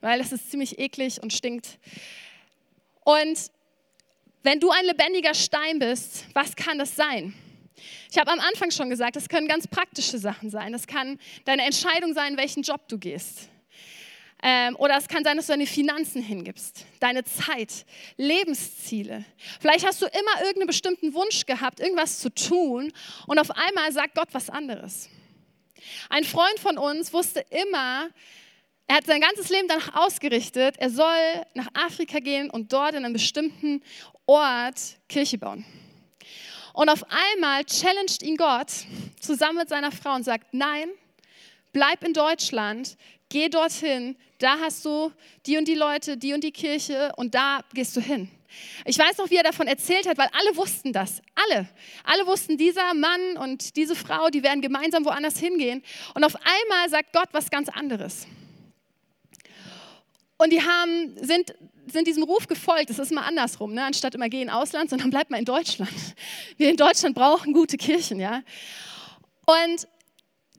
weil 0.00 0.18
das 0.18 0.32
ist 0.32 0.50
ziemlich 0.50 0.78
eklig 0.78 1.22
und 1.22 1.32
stinkt. 1.32 1.78
Und 3.04 3.50
wenn 4.42 4.60
du 4.60 4.70
ein 4.70 4.84
lebendiger 4.84 5.34
Stein 5.34 5.78
bist, 5.78 6.26
was 6.34 6.56
kann 6.56 6.78
das 6.78 6.96
sein? 6.96 7.34
Ich 8.10 8.18
habe 8.18 8.30
am 8.30 8.40
Anfang 8.40 8.70
schon 8.70 8.90
gesagt, 8.90 9.16
das 9.16 9.28
können 9.28 9.48
ganz 9.48 9.66
praktische 9.66 10.18
Sachen 10.18 10.50
sein. 10.50 10.72
Das 10.72 10.86
kann 10.86 11.18
deine 11.44 11.64
Entscheidung 11.64 12.14
sein, 12.14 12.36
welchen 12.36 12.62
Job 12.62 12.88
du 12.88 12.98
gehst. 12.98 13.48
Ähm, 14.42 14.74
oder 14.76 14.96
es 14.96 15.06
kann 15.06 15.22
sein, 15.22 15.36
dass 15.36 15.46
du 15.46 15.52
deine 15.52 15.66
Finanzen 15.66 16.22
hingibst, 16.22 16.86
deine 16.98 17.24
Zeit, 17.24 17.84
Lebensziele. 18.16 19.24
Vielleicht 19.60 19.86
hast 19.86 20.00
du 20.00 20.06
immer 20.06 20.40
irgendeinen 20.40 20.66
bestimmten 20.66 21.12
Wunsch 21.12 21.44
gehabt, 21.44 21.80
irgendwas 21.80 22.20
zu 22.20 22.30
tun 22.30 22.92
und 23.26 23.38
auf 23.38 23.50
einmal 23.50 23.92
sagt 23.92 24.14
Gott 24.14 24.28
was 24.32 24.48
anderes. 24.48 25.10
Ein 26.08 26.24
Freund 26.24 26.58
von 26.58 26.78
uns 26.78 27.12
wusste 27.12 27.44
immer, 27.50 28.08
er 28.86 28.96
hat 28.96 29.06
sein 29.06 29.20
ganzes 29.20 29.50
Leben 29.50 29.68
danach 29.68 29.94
ausgerichtet, 29.94 30.76
er 30.78 30.90
soll 30.90 31.44
nach 31.54 31.68
Afrika 31.74 32.18
gehen 32.18 32.50
und 32.50 32.72
dort 32.72 32.94
in 32.94 33.04
einem 33.04 33.12
bestimmten 33.12 33.82
Ort 34.26 34.80
Kirche 35.08 35.38
bauen. 35.38 35.64
Und 36.72 36.88
auf 36.88 37.04
einmal 37.08 37.64
challenged 37.64 38.22
ihn 38.22 38.36
Gott 38.36 38.70
zusammen 39.20 39.58
mit 39.58 39.68
seiner 39.68 39.92
Frau 39.92 40.14
und 40.14 40.24
sagt, 40.24 40.54
nein, 40.54 40.88
bleib 41.72 42.02
in 42.04 42.12
Deutschland, 42.12 42.96
geh 43.30 43.48
dorthin, 43.48 44.16
da 44.38 44.58
hast 44.60 44.84
du 44.84 45.10
die 45.46 45.56
und 45.56 45.66
die 45.66 45.74
Leute, 45.74 46.18
die 46.18 46.34
und 46.34 46.44
die 46.44 46.52
Kirche 46.52 47.12
und 47.16 47.34
da 47.34 47.60
gehst 47.72 47.96
du 47.96 48.00
hin. 48.00 48.30
Ich 48.84 48.98
weiß 48.98 49.18
noch, 49.18 49.30
wie 49.30 49.36
er 49.36 49.44
davon 49.44 49.66
erzählt 49.66 50.08
hat, 50.08 50.18
weil 50.18 50.28
alle 50.32 50.56
wussten 50.56 50.92
das. 50.92 51.22
Alle. 51.34 51.68
Alle 52.04 52.26
wussten, 52.26 52.58
dieser 52.58 52.94
Mann 52.94 53.36
und 53.38 53.76
diese 53.76 53.94
Frau, 53.94 54.28
die 54.28 54.42
werden 54.42 54.60
gemeinsam 54.60 55.04
woanders 55.04 55.38
hingehen. 55.38 55.82
Und 56.14 56.24
auf 56.24 56.34
einmal 56.34 56.88
sagt 56.90 57.12
Gott 57.12 57.28
was 57.32 57.50
ganz 57.50 57.68
anderes. 57.68 58.26
Und 60.36 60.52
die 60.52 60.62
haben, 60.62 61.14
sind, 61.20 61.54
sind 61.86 62.06
diesem 62.06 62.22
Ruf 62.22 62.46
gefolgt. 62.48 62.90
Das 62.90 62.98
ist 62.98 63.12
mal 63.12 63.22
andersrum. 63.22 63.72
Ne? 63.72 63.84
Anstatt 63.84 64.14
immer 64.14 64.28
gehen 64.28 64.50
Ausland, 64.50 64.90
sondern 64.90 65.10
bleibt 65.10 65.30
mal 65.30 65.38
in 65.38 65.44
Deutschland. 65.44 65.92
Wir 66.56 66.70
in 66.70 66.76
Deutschland 66.76 67.14
brauchen 67.14 67.52
gute 67.52 67.76
Kirchen. 67.76 68.18
Ja? 68.18 68.42
Und 69.46 69.86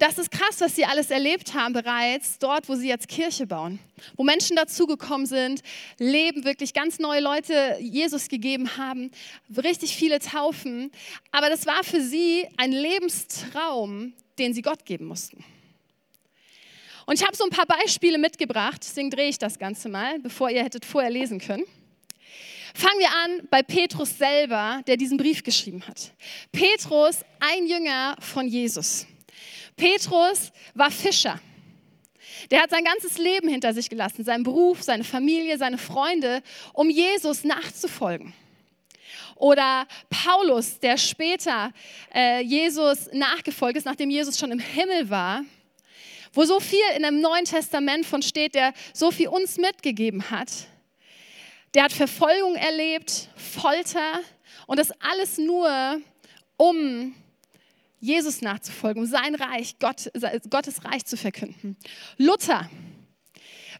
das 0.01 0.17
ist 0.17 0.31
krass, 0.31 0.59
was 0.59 0.75
sie 0.75 0.83
alles 0.83 1.11
erlebt 1.11 1.53
haben 1.53 1.73
bereits 1.73 2.39
dort, 2.39 2.67
wo 2.67 2.73
sie 2.73 2.87
jetzt 2.87 3.07
Kirche 3.07 3.45
bauen. 3.45 3.77
Wo 4.15 4.23
Menschen 4.23 4.55
dazugekommen 4.55 5.27
sind, 5.27 5.61
Leben, 5.99 6.43
wirklich 6.43 6.73
ganz 6.73 6.97
neue 6.97 7.21
Leute 7.21 7.77
Jesus 7.79 8.27
gegeben 8.27 8.77
haben, 8.77 9.11
richtig 9.55 9.95
viele 9.95 10.17
Taufen. 10.17 10.91
Aber 11.31 11.51
das 11.51 11.67
war 11.67 11.83
für 11.83 12.01
sie 12.01 12.47
ein 12.57 12.71
Lebenstraum, 12.71 14.13
den 14.39 14.55
sie 14.55 14.63
Gott 14.63 14.85
geben 14.85 15.05
mussten. 15.05 15.43
Und 17.05 17.19
ich 17.19 17.23
habe 17.23 17.35
so 17.35 17.43
ein 17.43 17.51
paar 17.51 17.67
Beispiele 17.67 18.17
mitgebracht, 18.17 18.79
deswegen 18.81 19.11
drehe 19.11 19.29
ich 19.29 19.37
das 19.37 19.59
Ganze 19.59 19.87
mal, 19.87 20.17
bevor 20.17 20.49
ihr 20.49 20.63
hättet 20.63 20.83
vorher 20.83 21.11
lesen 21.11 21.39
können. 21.39 21.63
Fangen 22.73 22.99
wir 22.99 23.09
an 23.23 23.47
bei 23.51 23.61
Petrus 23.61 24.17
selber, 24.17 24.81
der 24.87 24.97
diesen 24.97 25.17
Brief 25.17 25.43
geschrieben 25.43 25.85
hat. 25.87 26.11
Petrus, 26.51 27.17
ein 27.39 27.67
Jünger 27.67 28.15
von 28.19 28.47
Jesus. 28.47 29.05
Petrus 29.75 30.51
war 30.73 30.91
Fischer. 30.91 31.39
Der 32.49 32.61
hat 32.61 32.69
sein 32.69 32.83
ganzes 32.83 33.17
Leben 33.17 33.47
hinter 33.47 33.73
sich 33.73 33.89
gelassen, 33.89 34.23
seinen 34.23 34.43
Beruf, 34.43 34.81
seine 34.81 35.03
Familie, 35.03 35.57
seine 35.57 35.77
Freunde, 35.77 36.41
um 36.73 36.89
Jesus 36.89 37.43
nachzufolgen. 37.43 38.33
Oder 39.35 39.87
Paulus, 40.09 40.79
der 40.79 40.97
später 40.97 41.71
äh, 42.13 42.41
Jesus 42.41 43.09
nachgefolgt 43.11 43.77
ist, 43.77 43.85
nachdem 43.85 44.09
Jesus 44.09 44.37
schon 44.37 44.51
im 44.51 44.59
Himmel 44.59 45.09
war, 45.09 45.43
wo 46.33 46.45
so 46.45 46.59
viel 46.59 46.79
in 46.95 47.03
dem 47.03 47.21
Neuen 47.21 47.45
Testament 47.45 48.05
von 48.05 48.21
steht, 48.21 48.55
der 48.55 48.73
so 48.93 49.11
viel 49.11 49.27
uns 49.27 49.57
mitgegeben 49.57 50.29
hat. 50.29 50.51
Der 51.73 51.83
hat 51.83 51.91
Verfolgung 51.91 52.55
erlebt, 52.55 53.29
Folter 53.35 54.19
und 54.67 54.77
das 54.77 54.91
alles 55.01 55.37
nur, 55.37 56.01
um 56.57 57.15
Jesus 58.01 58.41
nachzufolgen, 58.41 59.03
um 59.03 59.07
sein 59.07 59.35
Reich, 59.35 59.75
Gott, 59.79 60.11
Gottes 60.49 60.83
Reich 60.83 61.05
zu 61.05 61.15
verkünden. 61.15 61.77
Luther. 62.17 62.69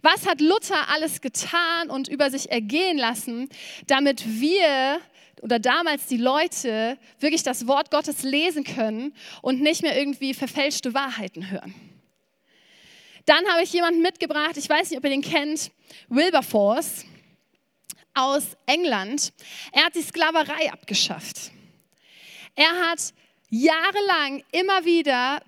Was 0.04 0.28
hat 0.28 0.42
Luther 0.42 0.90
alles 0.90 1.22
getan 1.22 1.90
und 1.90 2.08
über 2.08 2.30
sich 2.30 2.50
ergehen 2.52 2.98
lassen, 2.98 3.50
damit 3.88 4.24
wir 4.40 5.00
oder 5.42 5.60
damals 5.60 6.06
die 6.06 6.18
Leute 6.18 6.98
wirklich 7.20 7.42
das 7.44 7.68
Wort 7.68 7.90
Gottes 7.90 8.22
lesen 8.22 8.64
können 8.64 9.14
und 9.42 9.60
nicht 9.60 9.82
mehr 9.82 9.98
irgendwie 9.98 10.34
verfälschte 10.34 10.94
Wahrheiten 10.94 11.50
hören? 11.50 11.74
Dann 13.26 13.46
habe 13.48 13.64
ich 13.64 13.74
jemanden 13.74 14.02
mitgebracht, 14.02 14.56
ich 14.56 14.70
weiß 14.70 14.90
nicht, 14.90 14.98
ob 14.98 15.04
ihr 15.04 15.12
den 15.12 15.22
kennt, 15.22 15.72
Wilberforce 16.10 17.06
aus 18.14 18.58
England. 18.66 19.34
Er 19.72 19.86
hat 19.86 19.96
die 19.96 20.02
Sklaverei 20.02 20.72
abgeschafft. 20.72 21.52
Er 22.56 22.72
hat 22.90 23.14
jahrelang 23.52 24.44
immer 24.52 24.84
wieder 24.86 25.44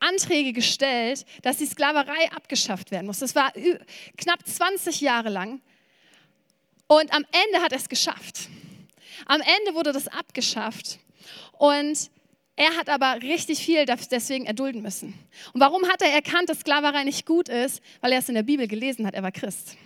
Anträge 0.00 0.52
gestellt, 0.52 1.24
dass 1.42 1.56
die 1.56 1.66
Sklaverei 1.66 2.30
abgeschafft 2.32 2.90
werden 2.90 3.06
muss. 3.06 3.20
Das 3.20 3.34
war 3.34 3.52
knapp 4.18 4.46
20 4.46 5.00
Jahre 5.00 5.30
lang. 5.30 5.62
Und 6.86 7.12
am 7.14 7.24
Ende 7.46 7.62
hat 7.62 7.72
er 7.72 7.78
es 7.78 7.88
geschafft. 7.88 8.48
Am 9.24 9.40
Ende 9.40 9.74
wurde 9.74 9.92
das 9.92 10.08
abgeschafft. 10.08 10.98
Und 11.52 12.10
er 12.56 12.76
hat 12.76 12.88
aber 12.88 13.22
richtig 13.22 13.60
viel 13.60 13.86
deswegen 13.86 14.44
erdulden 14.44 14.82
müssen. 14.82 15.14
Und 15.54 15.60
warum 15.60 15.88
hat 15.88 16.02
er 16.02 16.12
erkannt, 16.12 16.50
dass 16.50 16.60
Sklaverei 16.60 17.04
nicht 17.04 17.24
gut 17.24 17.48
ist? 17.48 17.80
Weil 18.00 18.12
er 18.12 18.18
es 18.18 18.28
in 18.28 18.34
der 18.34 18.42
Bibel 18.42 18.68
gelesen 18.68 19.06
hat. 19.06 19.14
Er 19.14 19.22
war 19.22 19.32
Christ. 19.32 19.76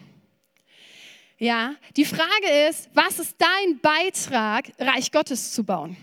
Ja, 1.38 1.76
die 1.96 2.04
Frage 2.04 2.68
ist, 2.68 2.90
was 2.94 3.20
ist 3.20 3.36
dein 3.38 3.78
Beitrag, 3.78 4.72
Reich 4.78 5.12
Gottes 5.12 5.52
zu 5.52 5.62
bauen? 5.62 5.96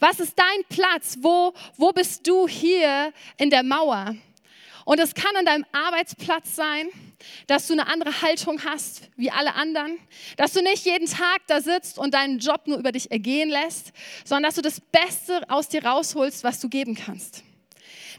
Was 0.00 0.18
ist 0.18 0.36
dein 0.36 0.64
Platz? 0.68 1.18
Wo, 1.20 1.52
wo 1.76 1.92
bist 1.92 2.26
du 2.26 2.48
hier 2.48 3.12
in 3.36 3.50
der 3.50 3.62
Mauer? 3.62 4.16
Und 4.86 4.98
es 4.98 5.14
kann 5.14 5.36
an 5.36 5.44
deinem 5.44 5.66
Arbeitsplatz 5.72 6.56
sein, 6.56 6.88
dass 7.46 7.66
du 7.66 7.74
eine 7.74 7.86
andere 7.86 8.22
Haltung 8.22 8.64
hast 8.64 9.02
wie 9.16 9.30
alle 9.30 9.54
anderen, 9.54 9.98
dass 10.38 10.54
du 10.54 10.62
nicht 10.62 10.86
jeden 10.86 11.06
Tag 11.06 11.42
da 11.46 11.60
sitzt 11.60 11.98
und 11.98 12.14
deinen 12.14 12.38
Job 12.38 12.62
nur 12.66 12.78
über 12.78 12.92
dich 12.92 13.10
ergehen 13.10 13.50
lässt, 13.50 13.92
sondern 14.24 14.44
dass 14.44 14.54
du 14.54 14.62
das 14.62 14.80
Beste 14.80 15.42
aus 15.50 15.68
dir 15.68 15.84
rausholst, 15.84 16.44
was 16.44 16.60
du 16.60 16.70
geben 16.70 16.94
kannst. 16.94 17.44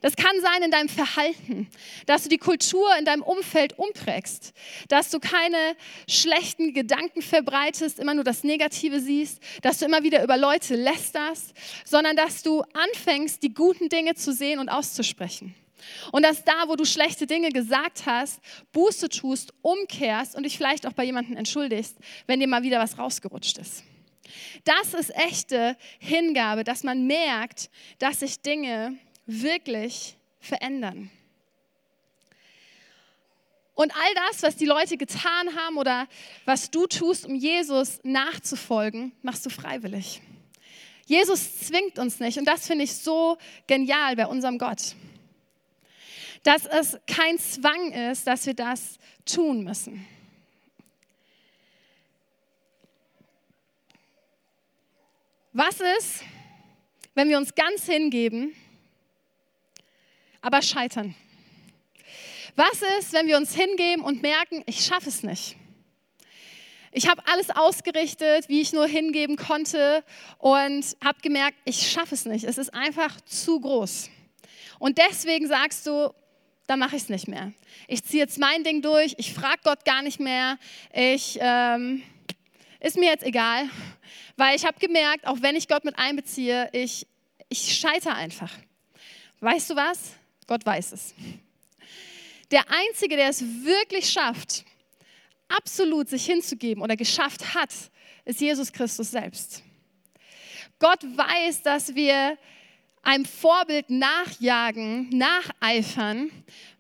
Das 0.01 0.15
kann 0.15 0.41
sein 0.41 0.63
in 0.63 0.72
deinem 0.72 0.89
Verhalten, 0.89 1.70
dass 2.08 2.24
du 2.24 2.29
die 2.29 2.39
Kultur 2.39 2.89
in 2.98 3.05
deinem 3.05 3.22
Umfeld 3.22 3.77
umprägst, 3.77 4.51
dass 4.88 5.12
du 5.12 5.20
keine 5.20 5.75
schlechten 6.10 6.74
Gedanken 6.74 7.22
verbreitest, 7.22 8.00
immer 8.00 8.15
nur 8.15 8.24
das 8.24 8.43
Negative 8.43 9.00
siehst, 9.00 9.39
dass 9.62 9.77
du 9.77 9.86
immer 9.86 10.01
wieder 10.01 10.24
über 10.24 10.38
Leute 10.38 10.75
lästerst, 10.75 11.53
sondern 11.86 12.15
dass 12.15 12.41
du 12.41 12.63
anfängst, 12.74 13.43
die 13.43 13.53
guten 13.53 13.89
Dinge 13.89 14.15
zu 14.15 14.34
sehen 14.34 14.60
und 14.60 14.70
auszusprechen. 14.70 15.55
Und 16.12 16.24
dass 16.24 16.43
da, 16.43 16.67
wo 16.67 16.75
du 16.75 16.86
schlechte 16.86 17.27
Dinge 17.27 17.50
gesagt 17.50 18.03
hast, 18.05 18.39
Buße 18.72 19.10
tust, 19.10 19.53
umkehrst 19.62 20.36
und 20.36 20.43
dich 20.43 20.58
vielleicht 20.58 20.88
auch 20.88 20.93
bei 20.93 21.03
jemandem 21.03 21.38
entschuldigst, 21.38 21.98
wenn 22.27 22.39
dir 22.39 22.48
mal 22.48 22.63
wieder 22.63 22.79
was 22.79 22.98
rausgerutscht 22.98 23.58
ist. 23.60 23.84
Das 24.63 24.93
ist 24.93 25.13
echte 25.15 25.75
Hingabe, 26.00 26.63
dass 26.63 26.84
man 26.84 27.05
merkt, 27.05 27.70
dass 28.00 28.22
sich 28.22 28.41
Dinge 28.41 28.98
wirklich 29.32 30.18
verändern. 30.40 31.10
Und 33.74 33.96
all 33.96 34.14
das, 34.30 34.44
was 34.44 34.56
die 34.58 34.66
Leute 34.66 34.98
getan 34.98 35.56
haben 35.56 35.78
oder 35.78 36.08
was 36.46 36.70
du 36.70 36.86
tust, 36.86 37.26
um 37.26 37.36
Jesus 37.36 38.00
nachzufolgen, 38.04 39.12
machst 39.22 39.46
du 39.46 39.50
freiwillig. 39.50 40.22
Jesus 41.06 41.60
zwingt 41.60 41.98
uns 41.98 42.20
nicht 42.20 42.38
und 42.38 42.46
das 42.46 42.68
finde 42.68 42.84
ich 42.84 42.94
so 42.94 43.38
genial 43.68 44.16
bei 44.16 44.28
unserem 44.28 44.58
Gott. 44.58 44.96
Dass 46.44 46.66
es 46.66 46.98
kein 47.08 47.38
Zwang 47.40 47.92
ist, 47.92 48.28
dass 48.28 48.46
wir 48.46 48.54
das 48.54 48.98
tun 49.26 49.64
müssen. 49.64 50.06
Was 55.54 55.82
ist, 55.98 56.24
wenn 57.13 57.30
wir 57.30 57.38
uns 57.38 57.54
ganz 57.56 57.86
hingeben 57.86 58.56
aber 60.41 60.62
scheitern. 60.62 61.15
Was 62.56 62.82
ist, 62.99 63.13
wenn 63.13 63.27
wir 63.27 63.38
uns 63.38 63.56
hingeben 63.56 64.04
und 64.04 64.21
merken, 64.21 64.63
ich 64.65 64.84
schaffe 64.84 65.10
es 65.10 65.23
nicht? 65.23 65.56
Ich 66.93 67.08
habe 67.08 67.25
alles 67.27 67.49
ausgerichtet, 67.49 68.49
wie 68.49 68.60
ich 68.60 68.73
nur 68.73 68.86
hingeben 68.86 69.38
konnte 69.38 70.04
und 70.39 70.84
habe 71.04 71.21
gemerkt, 71.21 71.58
ich 71.63 71.89
schaffe 71.89 72.15
es 72.15 72.25
nicht. 72.25 72.43
Es 72.43 72.58
ist 72.58 72.73
einfach 72.73 73.21
zu 73.21 73.62
groß. 73.62 74.10
Und 74.77 74.97
deswegen 74.97 75.47
sagst 75.47 75.88
du, 75.88 76.13
da 76.67 76.75
mache 76.75 76.97
ich 76.97 77.04
es 77.04 77.10
nicht 77.10 77.30
mehr. 77.30 77.54
Ich 77.88 78.04
ziehe 78.04 78.21
jetzt 78.21 78.39
mein 78.39 78.65
Ding 78.65 78.82
durch, 78.82 79.15
ich 79.17 79.34
frage 79.34 79.62
Gott 79.63 79.86
gar 79.86 80.01
nicht 80.01 80.19
mehr. 80.19 80.58
Ich, 80.93 81.38
ähm, 81.39 82.04
ist 82.82 82.97
mir 82.97 83.10
jetzt 83.10 83.23
egal, 83.23 83.69
weil 84.36 84.56
ich 84.58 84.65
habe 84.65 84.77
gemerkt, 84.80 85.25
auch 85.27 85.41
wenn 85.41 85.56
ich 85.56 85.69
Gott 85.69 85.86
mit 85.86 85.97
einbeziehe, 85.97 86.69
ich, 86.73 87.08
ich 87.47 87.73
scheitere 87.77 88.15
einfach. 88.15 88.51
Weißt 89.39 89.69
du 89.69 89.75
was? 89.75 90.15
Gott 90.52 90.66
weiß 90.66 90.92
es. 90.92 91.14
Der 92.52 92.66
Einzige, 92.70 93.16
der 93.16 93.30
es 93.30 93.42
wirklich 93.64 94.10
schafft, 94.10 94.66
absolut 95.48 96.10
sich 96.10 96.26
hinzugeben 96.26 96.84
oder 96.84 96.98
geschafft 96.98 97.56
hat, 97.56 97.70
ist 98.26 98.42
Jesus 98.42 98.74
Christus 98.74 99.12
selbst. 99.12 99.64
Gott 100.78 101.02
weiß, 101.04 101.62
dass 101.62 101.96
wir 101.96 102.38
einem 103.02 103.24
Vorbild 103.24 103.90
nachjagen, 103.90 105.08
nacheifern, 105.18 106.30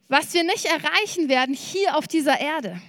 was 0.09 0.33
wir 0.33 0.43
nicht 0.43 0.65
erreichen 0.65 1.29
werden 1.29 1.55
hier 1.55 1.95
auf 1.95 2.09
dieser 2.09 2.41
Erde. 2.41 2.81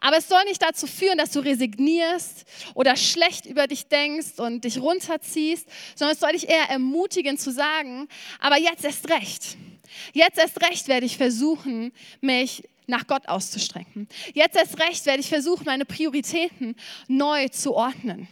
Aber 0.00 0.16
es 0.16 0.28
soll 0.28 0.44
nicht 0.44 0.62
dazu 0.62 0.86
führen, 0.86 1.18
dass 1.18 1.32
du 1.32 1.40
resignierst 1.40 2.46
oder 2.72 2.96
schlecht 2.96 3.44
über 3.44 3.66
dich 3.66 3.88
denkst 3.88 4.38
und 4.38 4.64
dich 4.64 4.78
runterziehst, 4.78 5.68
sondern 5.94 6.14
es 6.14 6.20
soll 6.20 6.32
dich 6.32 6.48
eher 6.48 6.70
ermutigen 6.70 7.36
zu 7.36 7.52
sagen, 7.52 8.08
aber 8.40 8.58
jetzt 8.58 8.82
erst 8.82 9.10
recht. 9.10 9.58
Jetzt 10.12 10.38
erst 10.38 10.62
recht 10.62 10.88
werde 10.88 11.06
ich 11.06 11.16
versuchen, 11.16 11.92
mich 12.20 12.64
nach 12.86 13.06
Gott 13.06 13.28
auszustrecken. 13.28 14.08
Jetzt 14.34 14.56
erst 14.56 14.78
recht 14.80 15.06
werde 15.06 15.20
ich 15.20 15.28
versuchen, 15.28 15.64
meine 15.64 15.84
Prioritäten 15.84 16.76
neu 17.08 17.48
zu 17.48 17.74
ordnen. 17.74 18.28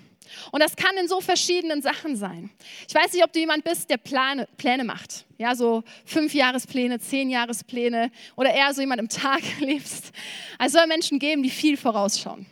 Und 0.51 0.63
das 0.63 0.77
kann 0.77 0.97
in 0.97 1.09
so 1.09 1.21
verschiedenen 1.21 1.83
Sachen 1.83 2.17
sein. 2.17 2.51
Ich 2.89 2.95
weiß 2.95 3.13
nicht, 3.13 3.25
ob 3.25 3.33
du 3.33 3.41
jemand 3.41 3.65
bist, 3.65 3.91
der 3.91 3.99
Pläne, 3.99 4.49
Pläne 4.57 4.85
macht. 4.85 5.27
Ja, 5.39 5.55
so 5.55 5.85
fünf 6.05 6.35
Jahrespläne, 6.35 6.99
zehn 6.99 7.31
Jahrespläne 7.31 8.11
oder 8.37 8.53
eher 8.53 8.73
so 8.73 8.81
jemand 8.81 9.01
im 9.01 9.09
Tag 9.09 9.43
lebst. 9.61 10.13
Also 10.59 10.79
soll 10.79 10.87
Menschen 10.87 11.19
geben, 11.19 11.43
die 11.43 11.51
viel 11.51 11.77
vorausschauen. 11.77 12.47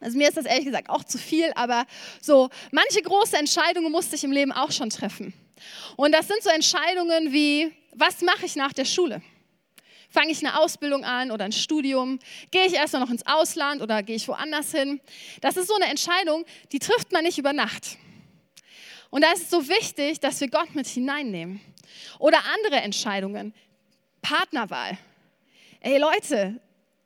Also 0.00 0.16
mir 0.16 0.28
ist 0.28 0.38
das 0.38 0.46
ehrlich 0.46 0.64
gesagt 0.64 0.88
auch 0.88 1.04
zu 1.04 1.18
viel, 1.18 1.52
aber 1.54 1.84
so 2.22 2.48
manche 2.70 3.02
große 3.02 3.36
Entscheidungen 3.36 3.92
musste 3.92 4.16
ich 4.16 4.24
im 4.24 4.32
Leben 4.32 4.50
auch 4.50 4.72
schon 4.72 4.88
treffen. 4.88 5.34
Und 5.96 6.12
das 6.12 6.26
sind 6.26 6.42
so 6.42 6.48
Entscheidungen 6.48 7.32
wie, 7.32 7.70
was 7.92 8.22
mache 8.22 8.46
ich 8.46 8.56
nach 8.56 8.72
der 8.72 8.84
Schule? 8.84 9.22
Fange 10.10 10.32
ich 10.32 10.44
eine 10.44 10.58
Ausbildung 10.58 11.04
an 11.04 11.30
oder 11.30 11.44
ein 11.44 11.52
Studium? 11.52 12.18
Gehe 12.50 12.66
ich 12.66 12.74
erstmal 12.74 13.02
noch 13.02 13.10
ins 13.10 13.24
Ausland 13.26 13.80
oder 13.80 14.02
gehe 14.02 14.16
ich 14.16 14.26
woanders 14.26 14.72
hin? 14.72 15.00
Das 15.40 15.56
ist 15.56 15.68
so 15.68 15.74
eine 15.76 15.86
Entscheidung, 15.86 16.44
die 16.72 16.80
trifft 16.80 17.12
man 17.12 17.22
nicht 17.22 17.38
über 17.38 17.52
Nacht. 17.52 17.96
Und 19.10 19.22
da 19.22 19.32
ist 19.32 19.42
es 19.42 19.50
so 19.50 19.68
wichtig, 19.68 20.18
dass 20.20 20.40
wir 20.40 20.48
Gott 20.48 20.74
mit 20.74 20.86
hineinnehmen. 20.86 21.60
Oder 22.18 22.38
andere 22.54 22.80
Entscheidungen, 22.80 23.54
Partnerwahl. 24.20 24.98
Ey 25.80 25.98
Leute, 25.98 26.60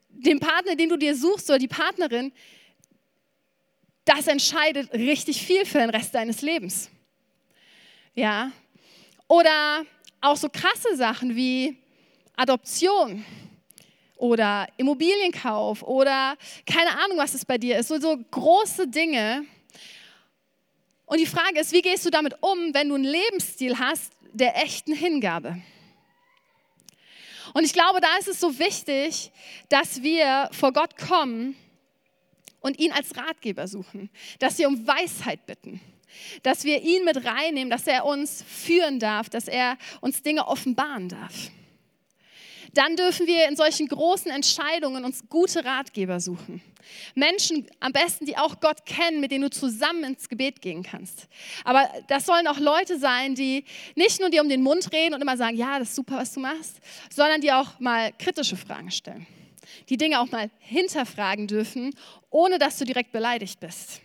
den 0.09 0.39
Partner, 0.39 0.75
den 0.75 0.89
du 0.89 0.97
dir 0.97 1.15
suchst 1.15 1.49
oder 1.49 1.59
die 1.59 1.67
Partnerin, 1.67 2.31
das 4.05 4.27
entscheidet 4.27 4.93
richtig 4.93 5.41
viel 5.41 5.65
für 5.65 5.79
den 5.79 5.89
Rest 5.89 6.13
deines 6.13 6.41
Lebens. 6.41 6.89
Ja. 8.13 8.51
Oder 9.27 9.85
auch 10.25 10.37
so 10.37 10.49
krasse 10.49 10.95
Sachen 10.95 11.35
wie 11.35 11.77
Adoption 12.35 13.23
oder 14.17 14.67
Immobilienkauf 14.77 15.83
oder 15.83 16.35
keine 16.65 16.89
Ahnung, 17.03 17.17
was 17.17 17.33
es 17.33 17.45
bei 17.45 17.57
dir 17.57 17.77
ist. 17.77 17.89
So, 17.89 17.99
so 17.99 18.17
große 18.31 18.87
Dinge. 18.87 19.45
Und 21.05 21.19
die 21.19 21.25
Frage 21.25 21.59
ist, 21.59 21.71
wie 21.71 21.81
gehst 21.81 22.05
du 22.05 22.09
damit 22.09 22.35
um, 22.41 22.73
wenn 22.73 22.89
du 22.89 22.95
einen 22.95 23.03
Lebensstil 23.03 23.77
hast 23.77 24.13
der 24.33 24.57
echten 24.57 24.93
Hingabe? 24.93 25.61
Und 27.53 27.63
ich 27.63 27.73
glaube, 27.73 28.01
da 28.01 28.17
ist 28.17 28.27
es 28.27 28.39
so 28.39 28.57
wichtig, 28.59 29.31
dass 29.69 30.01
wir 30.01 30.49
vor 30.51 30.73
Gott 30.73 30.97
kommen 30.97 31.55
und 32.59 32.79
ihn 32.79 32.91
als 32.91 33.15
Ratgeber 33.15 33.67
suchen, 33.67 34.09
dass 34.39 34.57
wir 34.57 34.67
um 34.67 34.87
Weisheit 34.87 35.45
bitten 35.45 35.79
dass 36.43 36.63
wir 36.63 36.81
ihn 36.81 37.03
mit 37.05 37.25
reinnehmen, 37.25 37.69
dass 37.69 37.87
er 37.87 38.05
uns 38.05 38.43
führen 38.47 38.99
darf, 38.99 39.29
dass 39.29 39.47
er 39.47 39.77
uns 40.01 40.21
Dinge 40.23 40.47
offenbaren 40.47 41.09
darf. 41.09 41.33
dann 42.73 42.97
dürfen 42.97 43.25
wir 43.25 43.47
in 43.47 43.55
solchen 43.55 43.87
großen 43.87 44.29
Entscheidungen 44.29 45.05
uns 45.05 45.23
gute 45.29 45.63
Ratgeber 45.63 46.19
suchen. 46.19 46.61
Menschen 47.15 47.67
am 47.79 47.91
besten, 47.91 48.25
die 48.25 48.37
auch 48.37 48.59
Gott 48.59 48.85
kennen, 48.85 49.19
mit 49.19 49.31
denen 49.31 49.43
du 49.43 49.49
zusammen 49.49 50.03
ins 50.03 50.29
Gebet 50.29 50.61
gehen 50.61 50.83
kannst. 50.83 51.27
Aber 51.63 51.89
das 52.07 52.25
sollen 52.25 52.47
auch 52.47 52.59
Leute 52.59 52.99
sein, 52.99 53.35
die 53.35 53.65
nicht 53.95 54.19
nur 54.19 54.29
dir 54.29 54.41
um 54.41 54.49
den 54.49 54.61
Mund 54.61 54.91
reden 54.91 55.15
und 55.15 55.21
immer 55.21 55.37
sagen, 55.37 55.57
ja, 55.57 55.79
das 55.79 55.89
ist 55.89 55.95
super, 55.95 56.17
was 56.17 56.33
du 56.33 56.39
machst, 56.39 56.79
sondern 57.09 57.41
die 57.41 57.51
auch 57.51 57.79
mal 57.79 58.11
kritische 58.17 58.57
Fragen 58.57 58.91
stellen. 58.91 59.25
Die 59.89 59.97
Dinge 59.97 60.19
auch 60.19 60.29
mal 60.31 60.49
hinterfragen 60.59 61.47
dürfen, 61.47 61.95
ohne 62.29 62.59
dass 62.59 62.77
du 62.77 62.85
direkt 62.85 63.11
beleidigt 63.11 63.59
bist. 63.59 64.01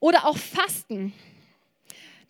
Oder 0.00 0.26
auch 0.26 0.36
Fasten. 0.36 1.12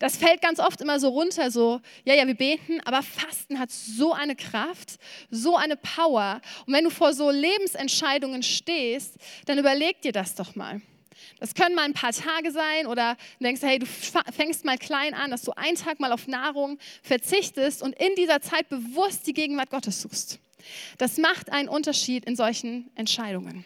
Das 0.01 0.17
fällt 0.17 0.41
ganz 0.41 0.59
oft 0.59 0.81
immer 0.81 0.99
so 0.99 1.09
runter, 1.09 1.51
so, 1.51 1.79
ja, 2.05 2.15
ja, 2.15 2.25
wir 2.25 2.33
beten, 2.33 2.81
aber 2.85 3.03
Fasten 3.03 3.59
hat 3.59 3.69
so 3.69 4.13
eine 4.13 4.35
Kraft, 4.35 4.95
so 5.29 5.55
eine 5.55 5.77
Power. 5.77 6.41
Und 6.65 6.73
wenn 6.73 6.83
du 6.83 6.89
vor 6.89 7.13
so 7.13 7.29
Lebensentscheidungen 7.29 8.41
stehst, 8.41 9.17
dann 9.45 9.59
überleg 9.59 10.01
dir 10.01 10.11
das 10.11 10.33
doch 10.33 10.55
mal. 10.55 10.81
Das 11.39 11.53
können 11.53 11.75
mal 11.75 11.83
ein 11.83 11.93
paar 11.93 12.13
Tage 12.13 12.51
sein 12.51 12.87
oder 12.87 13.15
denkst, 13.39 13.61
hey, 13.61 13.77
du 13.77 13.85
fängst 13.85 14.65
mal 14.65 14.79
klein 14.79 15.13
an, 15.13 15.29
dass 15.29 15.43
du 15.43 15.51
einen 15.55 15.77
Tag 15.77 15.99
mal 15.99 16.11
auf 16.11 16.27
Nahrung 16.27 16.79
verzichtest 17.03 17.83
und 17.83 17.93
in 17.99 18.15
dieser 18.15 18.41
Zeit 18.41 18.69
bewusst 18.69 19.27
die 19.27 19.33
Gegenwart 19.33 19.69
Gottes 19.69 20.01
suchst. 20.01 20.39
Das 20.97 21.17
macht 21.17 21.51
einen 21.51 21.69
Unterschied 21.69 22.25
in 22.25 22.35
solchen 22.35 22.89
Entscheidungen. 22.95 23.65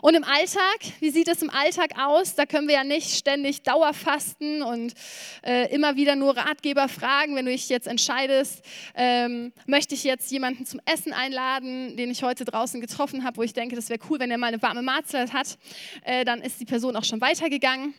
Und 0.00 0.14
im 0.14 0.24
Alltag, 0.24 0.78
wie 1.00 1.10
sieht 1.10 1.28
es 1.28 1.42
im 1.42 1.50
Alltag 1.50 1.92
aus? 1.98 2.34
Da 2.34 2.46
können 2.46 2.68
wir 2.68 2.74
ja 2.74 2.84
nicht 2.84 3.10
ständig 3.16 3.62
Dauerfasten 3.62 4.62
und 4.62 4.94
äh, 5.42 5.72
immer 5.74 5.96
wieder 5.96 6.16
nur 6.16 6.36
Ratgeber 6.36 6.88
fragen, 6.88 7.36
wenn 7.36 7.46
du 7.46 7.52
dich 7.52 7.68
jetzt 7.68 7.86
entscheidest, 7.86 8.62
ähm, 8.94 9.52
möchte 9.66 9.94
ich 9.94 10.04
jetzt 10.04 10.30
jemanden 10.30 10.66
zum 10.66 10.80
Essen 10.84 11.12
einladen, 11.12 11.96
den 11.96 12.10
ich 12.10 12.22
heute 12.22 12.44
draußen 12.44 12.80
getroffen 12.80 13.24
habe, 13.24 13.36
wo 13.36 13.42
ich 13.42 13.52
denke, 13.52 13.76
das 13.76 13.88
wäre 13.88 14.00
cool, 14.10 14.18
wenn 14.18 14.30
er 14.30 14.38
mal 14.38 14.48
eine 14.48 14.62
warme 14.62 14.82
Mahlzeit 14.82 15.32
hat, 15.32 15.58
äh, 16.04 16.24
dann 16.24 16.40
ist 16.40 16.60
die 16.60 16.66
Person 16.66 16.96
auch 16.96 17.04
schon 17.04 17.20
weitergegangen. 17.20 17.94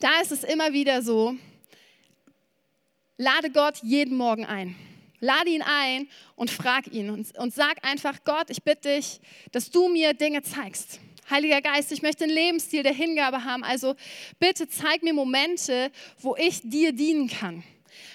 Da 0.00 0.20
ist 0.20 0.32
es 0.32 0.44
immer 0.44 0.72
wieder 0.72 1.02
so, 1.02 1.34
lade 3.16 3.50
Gott 3.50 3.78
jeden 3.82 4.16
Morgen 4.16 4.44
ein. 4.44 4.76
Lade 5.20 5.50
ihn 5.50 5.62
ein 5.62 6.08
und 6.34 6.50
frag 6.50 6.88
ihn 6.88 7.10
und, 7.10 7.36
und 7.38 7.54
sag 7.54 7.84
einfach, 7.84 8.24
Gott, 8.24 8.50
ich 8.50 8.62
bitte 8.62 8.96
dich, 8.96 9.20
dass 9.52 9.70
du 9.70 9.88
mir 9.88 10.14
Dinge 10.14 10.42
zeigst. 10.42 11.00
Heiliger 11.28 11.60
Geist, 11.60 11.90
ich 11.90 12.02
möchte 12.02 12.24
einen 12.24 12.34
Lebensstil 12.34 12.82
der 12.82 12.92
Hingabe 12.92 13.44
haben. 13.44 13.64
Also 13.64 13.96
bitte 14.38 14.68
zeig 14.68 15.02
mir 15.02 15.12
Momente, 15.12 15.90
wo 16.20 16.36
ich 16.36 16.60
dir 16.62 16.92
dienen 16.92 17.28
kann. 17.28 17.64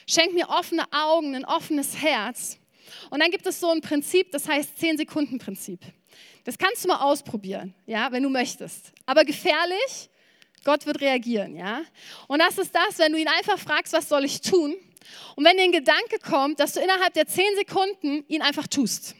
Schenk 0.07 0.33
mir 0.33 0.49
offene 0.49 0.85
Augen, 0.91 1.35
ein 1.35 1.45
offenes 1.45 2.01
Herz. 2.01 2.57
Und 3.09 3.21
dann 3.21 3.31
gibt 3.31 3.45
es 3.45 3.59
so 3.59 3.69
ein 3.69 3.81
Prinzip, 3.81 4.31
das 4.31 4.47
heißt 4.47 4.77
10-Sekunden-Prinzip. 4.81 5.81
Das 6.43 6.57
kannst 6.57 6.83
du 6.83 6.87
mal 6.87 7.01
ausprobieren, 7.01 7.73
ja, 7.85 8.11
wenn 8.11 8.23
du 8.23 8.29
möchtest. 8.29 8.91
Aber 9.05 9.25
gefährlich, 9.25 10.09
Gott 10.63 10.85
wird 10.85 11.01
reagieren, 11.01 11.55
ja. 11.55 11.81
Und 12.27 12.39
das 12.39 12.57
ist 12.57 12.73
das, 12.73 12.97
wenn 12.99 13.11
du 13.11 13.19
ihn 13.19 13.27
einfach 13.27 13.59
fragst, 13.59 13.93
was 13.93 14.07
soll 14.07 14.25
ich 14.25 14.41
tun? 14.41 14.75
Und 15.35 15.45
wenn 15.45 15.57
dir 15.57 15.63
ein 15.63 15.71
Gedanke 15.71 16.19
kommt, 16.19 16.59
dass 16.59 16.73
du 16.73 16.79
innerhalb 16.79 17.13
der 17.13 17.27
zehn 17.27 17.55
Sekunden 17.55 18.23
ihn 18.27 18.41
einfach 18.41 18.67
tust. 18.67 19.15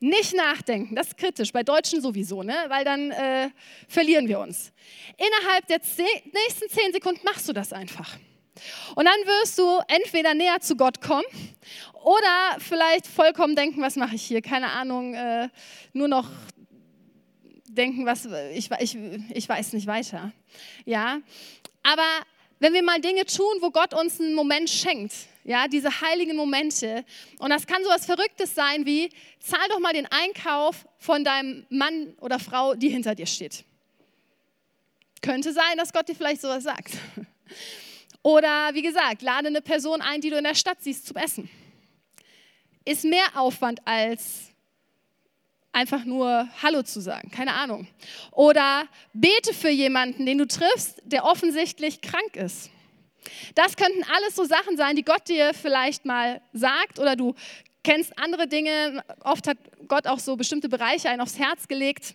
Nicht 0.00 0.34
nachdenken, 0.34 0.96
das 0.96 1.08
ist 1.08 1.16
kritisch, 1.16 1.52
bei 1.52 1.62
Deutschen 1.62 2.00
sowieso, 2.00 2.42
ne? 2.42 2.56
weil 2.68 2.84
dann 2.84 3.12
äh, 3.12 3.50
verlieren 3.86 4.26
wir 4.26 4.40
uns. 4.40 4.72
Innerhalb 5.16 5.68
der 5.68 5.80
zehn, 5.80 6.06
nächsten 6.24 6.68
zehn 6.68 6.92
Sekunden 6.92 7.20
machst 7.24 7.48
du 7.48 7.52
das 7.52 7.72
einfach. 7.72 8.16
Und 8.96 9.04
dann 9.04 9.14
wirst 9.26 9.58
du 9.58 9.80
entweder 9.86 10.34
näher 10.34 10.60
zu 10.60 10.76
Gott 10.76 11.00
kommen 11.00 11.26
oder 12.02 12.58
vielleicht 12.58 13.06
vollkommen 13.06 13.54
denken, 13.54 13.80
was 13.80 13.96
mache 13.96 14.16
ich 14.16 14.22
hier? 14.22 14.42
Keine 14.42 14.72
Ahnung, 14.72 15.14
äh, 15.14 15.48
nur 15.92 16.08
noch 16.08 16.28
denken, 17.68 18.04
was 18.04 18.26
ich, 18.54 18.70
ich, 18.80 18.98
ich 19.32 19.48
weiß 19.48 19.72
nicht 19.72 19.86
weiter. 19.86 20.32
Ja, 20.84 21.20
aber 21.82 22.08
wenn 22.62 22.74
wir 22.74 22.82
mal 22.84 23.00
Dinge 23.00 23.26
tun, 23.26 23.56
wo 23.60 23.70
Gott 23.70 23.92
uns 23.92 24.20
einen 24.20 24.34
Moment 24.34 24.70
schenkt, 24.70 25.12
ja, 25.42 25.66
diese 25.66 26.00
heiligen 26.00 26.36
Momente. 26.36 27.04
Und 27.40 27.50
das 27.50 27.66
kann 27.66 27.82
so 27.82 27.90
was 27.90 28.06
Verrücktes 28.06 28.54
sein 28.54 28.86
wie, 28.86 29.10
zahl 29.40 29.68
doch 29.68 29.80
mal 29.80 29.92
den 29.92 30.06
Einkauf 30.06 30.86
von 30.96 31.24
deinem 31.24 31.66
Mann 31.70 32.14
oder 32.20 32.38
Frau, 32.38 32.74
die 32.74 32.88
hinter 32.88 33.16
dir 33.16 33.26
steht. 33.26 33.64
Könnte 35.22 35.52
sein, 35.52 35.76
dass 35.76 35.92
Gott 35.92 36.08
dir 36.08 36.14
vielleicht 36.14 36.40
sowas 36.40 36.62
sagt. 36.62 36.92
Oder 38.22 38.70
wie 38.72 38.82
gesagt, 38.82 39.22
lade 39.22 39.48
eine 39.48 39.60
Person 39.60 40.00
ein, 40.00 40.20
die 40.20 40.30
du 40.30 40.36
in 40.36 40.44
der 40.44 40.54
Stadt 40.54 40.80
siehst, 40.80 41.06
zum 41.06 41.16
Essen. 41.16 41.50
Ist 42.84 43.04
mehr 43.04 43.26
Aufwand 43.34 43.80
als 43.84 44.51
einfach 45.72 46.04
nur 46.04 46.48
Hallo 46.62 46.82
zu 46.82 47.00
sagen, 47.00 47.30
keine 47.30 47.54
Ahnung. 47.54 47.86
Oder 48.30 48.86
bete 49.12 49.54
für 49.54 49.70
jemanden, 49.70 50.26
den 50.26 50.38
du 50.38 50.46
triffst, 50.46 51.02
der 51.04 51.24
offensichtlich 51.24 52.00
krank 52.00 52.36
ist. 52.36 52.70
Das 53.54 53.76
könnten 53.76 54.04
alles 54.14 54.34
so 54.34 54.44
Sachen 54.44 54.76
sein, 54.76 54.96
die 54.96 55.04
Gott 55.04 55.28
dir 55.28 55.54
vielleicht 55.54 56.04
mal 56.04 56.40
sagt 56.52 56.98
oder 56.98 57.16
du 57.16 57.34
kennst 57.82 58.18
andere 58.18 58.46
Dinge. 58.46 59.04
Oft 59.20 59.46
hat 59.46 59.58
Gott 59.88 60.06
auch 60.06 60.18
so 60.18 60.36
bestimmte 60.36 60.68
Bereiche 60.68 61.08
ein 61.08 61.20
aufs 61.20 61.38
Herz 61.38 61.68
gelegt. 61.68 62.14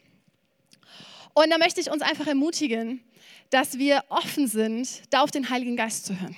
Und 1.34 1.50
da 1.50 1.58
möchte 1.58 1.80
ich 1.80 1.92
uns 1.92 2.02
einfach 2.02 2.28
ermutigen, 2.28 3.04
dass 3.50 3.78
wir 3.78 4.04
offen 4.10 4.48
sind, 4.48 5.02
da 5.12 5.22
auf 5.22 5.32
den 5.32 5.50
Heiligen 5.50 5.76
Geist 5.76 6.06
zu 6.06 6.20
hören. 6.20 6.36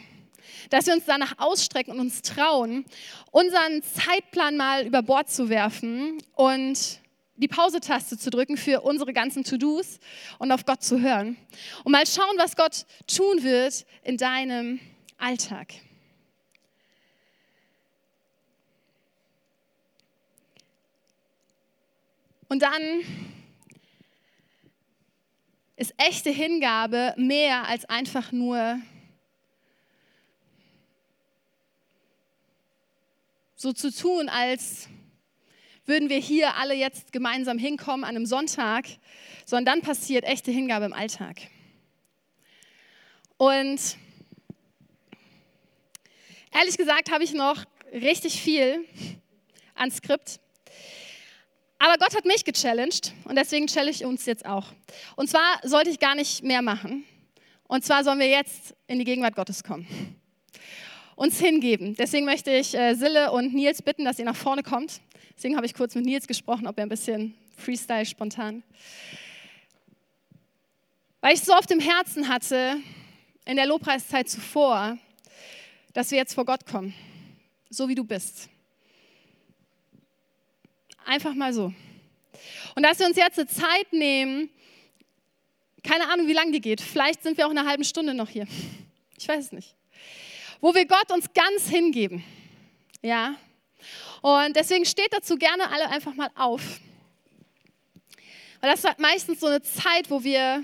Dass 0.70 0.86
wir 0.86 0.94
uns 0.94 1.06
danach 1.06 1.34
ausstrecken 1.38 1.92
und 1.94 2.00
uns 2.00 2.22
trauen, 2.22 2.86
unseren 3.32 3.82
Zeitplan 3.82 4.58
mal 4.58 4.86
über 4.86 5.02
Bord 5.02 5.30
zu 5.30 5.50
werfen 5.50 6.22
und 6.36 7.00
die 7.40 7.48
Pause-Taste 7.48 8.18
zu 8.18 8.30
drücken 8.30 8.58
für 8.58 8.82
unsere 8.82 9.14
ganzen 9.14 9.44
To-Dos 9.44 10.00
und 10.38 10.52
auf 10.52 10.66
Gott 10.66 10.84
zu 10.84 11.00
hören. 11.00 11.38
Und 11.84 11.94
mal 11.94 12.06
schauen, 12.06 12.38
was 12.38 12.56
Gott 12.56 12.86
tun 13.08 13.44
wird 13.44 13.86
in 14.04 14.18
deinem 14.18 14.80
Alltag. 15.18 15.74
Und 22.50 22.64
dann 22.64 22.82
ist 25.76 25.94
echte 25.98 26.30
Hingabe 26.30 27.14
mehr 27.16 27.68
als 27.68 27.86
einfach 27.86 28.32
nur 28.32 28.80
so 33.56 33.72
zu 33.72 33.94
tun, 33.96 34.30
als 34.30 34.90
würden 35.90 36.10
wir 36.10 36.20
hier 36.20 36.56
alle 36.56 36.76
jetzt 36.76 37.12
gemeinsam 37.12 37.58
hinkommen 37.58 38.06
an 38.06 38.16
einem 38.16 38.26
Sonntag, 38.26 38.86
sondern 39.46 39.66
dann 39.66 39.82
passiert 39.82 40.24
echte 40.24 40.52
Hingabe 40.52 40.86
im 40.86 40.94
Alltag. 40.94 41.42
Und 43.38 43.98
ehrlich 46.52 46.78
gesagt 46.78 47.12
habe 47.12 47.24
ich 47.24 47.34
noch 47.34 47.66
richtig 47.92 48.40
viel 48.42 48.86
an 49.76 49.92
Skript. 49.92 50.40
Aber 51.80 51.98
Gott 51.98 52.16
hat 52.16 52.26
mich 52.26 52.46
gechallenged 52.46 53.14
und 53.24 53.36
deswegen 53.36 53.68
challenge 53.68 53.92
ich 53.92 54.06
uns 54.06 54.26
jetzt 54.26 54.46
auch. 54.46 54.68
Und 55.16 55.30
zwar 55.30 55.60
sollte 55.64 55.90
ich 55.90 56.00
gar 56.00 56.14
nicht 56.14 56.44
mehr 56.44 56.62
machen. 56.62 57.06
Und 57.68 57.84
zwar 57.84 58.04
sollen 58.04 58.20
wir 58.20 58.28
jetzt 58.28 58.76
in 58.88 59.00
die 59.00 59.06
Gegenwart 59.06 59.36
Gottes 59.36 59.64
kommen. 59.64 59.88
Uns 61.20 61.38
hingeben. 61.38 61.98
Deswegen 61.98 62.26
möchte 62.26 62.50
ich 62.50 62.74
äh, 62.74 62.94
Sille 62.94 63.34
und 63.34 63.54
Nils 63.54 63.82
bitten, 63.82 64.06
dass 64.06 64.20
ihr 64.20 64.24
nach 64.24 64.38
vorne 64.38 64.64
kommt. 64.64 65.02
Deswegen 65.36 65.58
habe 65.58 65.66
ich 65.66 65.74
kurz 65.74 65.94
mit 65.94 66.06
Nils 66.06 66.28
gesprochen, 66.28 66.66
ob 66.66 66.78
er 66.78 66.84
ein 66.84 66.90
bisschen 66.90 67.34
Freestyle 67.58 68.06
spontan. 68.06 68.64
Weil 71.20 71.34
ich 71.34 71.42
so 71.42 71.52
auf 71.52 71.66
dem 71.66 71.82
Herzen 71.82 72.30
hatte, 72.30 72.78
in 73.44 73.58
der 73.58 73.66
Lobpreiszeit 73.66 74.30
zuvor, 74.30 74.98
dass 75.92 76.10
wir 76.12 76.18
jetzt 76.18 76.36
vor 76.36 76.46
Gott 76.46 76.66
kommen, 76.66 76.94
so 77.70 77.90
wie 77.90 77.96
du 77.96 78.06
bist. 78.06 78.48
Einfach 81.06 81.34
mal 81.34 81.52
so. 81.52 81.74
Und 82.76 82.84
dass 82.84 82.98
wir 82.98 83.08
uns 83.08 83.18
jetzt 83.18 83.38
eine 83.38 83.50
Zeit 83.50 83.92
nehmen, 83.92 84.50
keine 85.84 86.08
Ahnung, 86.08 86.28
wie 86.28 86.34
lange 86.34 86.54
die 86.54 86.62
geht. 86.62 86.80
Vielleicht 86.80 87.24
sind 87.24 87.38
wir 87.38 87.46
auch 87.46 87.52
eine 87.52 87.66
halbe 87.66 87.84
Stunde 87.84 88.14
noch 88.14 88.30
hier. 88.30 88.48
Ich 89.18 89.28
weiß 89.28 89.48
es 89.48 89.52
nicht. 89.52 89.76
Wo 90.62 90.74
wir 90.74 90.86
Gott 90.86 91.12
uns 91.12 91.34
ganz 91.34 91.70
hingeben. 91.70 92.24
Ja, 93.02 93.36
und 94.22 94.56
deswegen 94.56 94.86
steht 94.86 95.14
dazu 95.14 95.38
gerne 95.38 95.70
alle 95.70 95.90
einfach 95.90 96.14
mal 96.14 96.30
auf. 96.36 96.80
Weil 98.60 98.72
das 98.72 98.84
ist 98.84 99.00
meistens 99.00 99.40
so 99.40 99.48
eine 99.48 99.62
Zeit, 99.62 100.10
wo 100.10 100.24
wir 100.24 100.64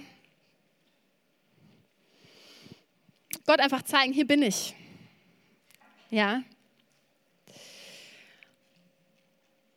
Gott 3.45 3.59
einfach 3.59 3.83
zeigen, 3.83 4.11
hier 4.11 4.27
bin 4.27 4.41
ich. 4.41 4.75
Ja. 6.09 6.43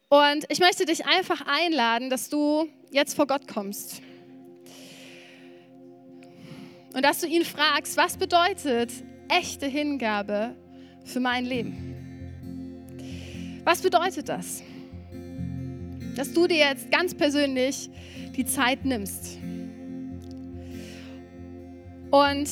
Und 0.09 0.47
ich 0.49 0.59
möchte 0.59 0.87
dich 0.87 1.07
einfach 1.07 1.43
einladen, 1.47 2.11
dass 2.11 2.29
du 2.29 2.69
jetzt 2.91 3.15
vor 3.15 3.27
Gott 3.27 3.47
kommst. 3.47 4.01
Und 6.95 7.03
dass 7.03 7.21
du 7.21 7.27
ihn 7.27 7.45
fragst, 7.45 7.97
was 7.97 8.17
bedeutet 8.17 8.91
echte 9.29 9.67
Hingabe 9.67 10.55
für 11.05 11.21
mein 11.21 11.45
Leben. 11.45 11.95
Was 13.65 13.83
bedeutet 13.83 14.29
das? 14.29 14.63
Dass 16.17 16.33
du 16.33 16.47
dir 16.47 16.57
jetzt 16.57 16.91
ganz 16.91 17.15
persönlich 17.15 17.91
die 18.37 18.45
Zeit 18.45 18.85
nimmst. 18.85 19.39
Und 22.11 22.49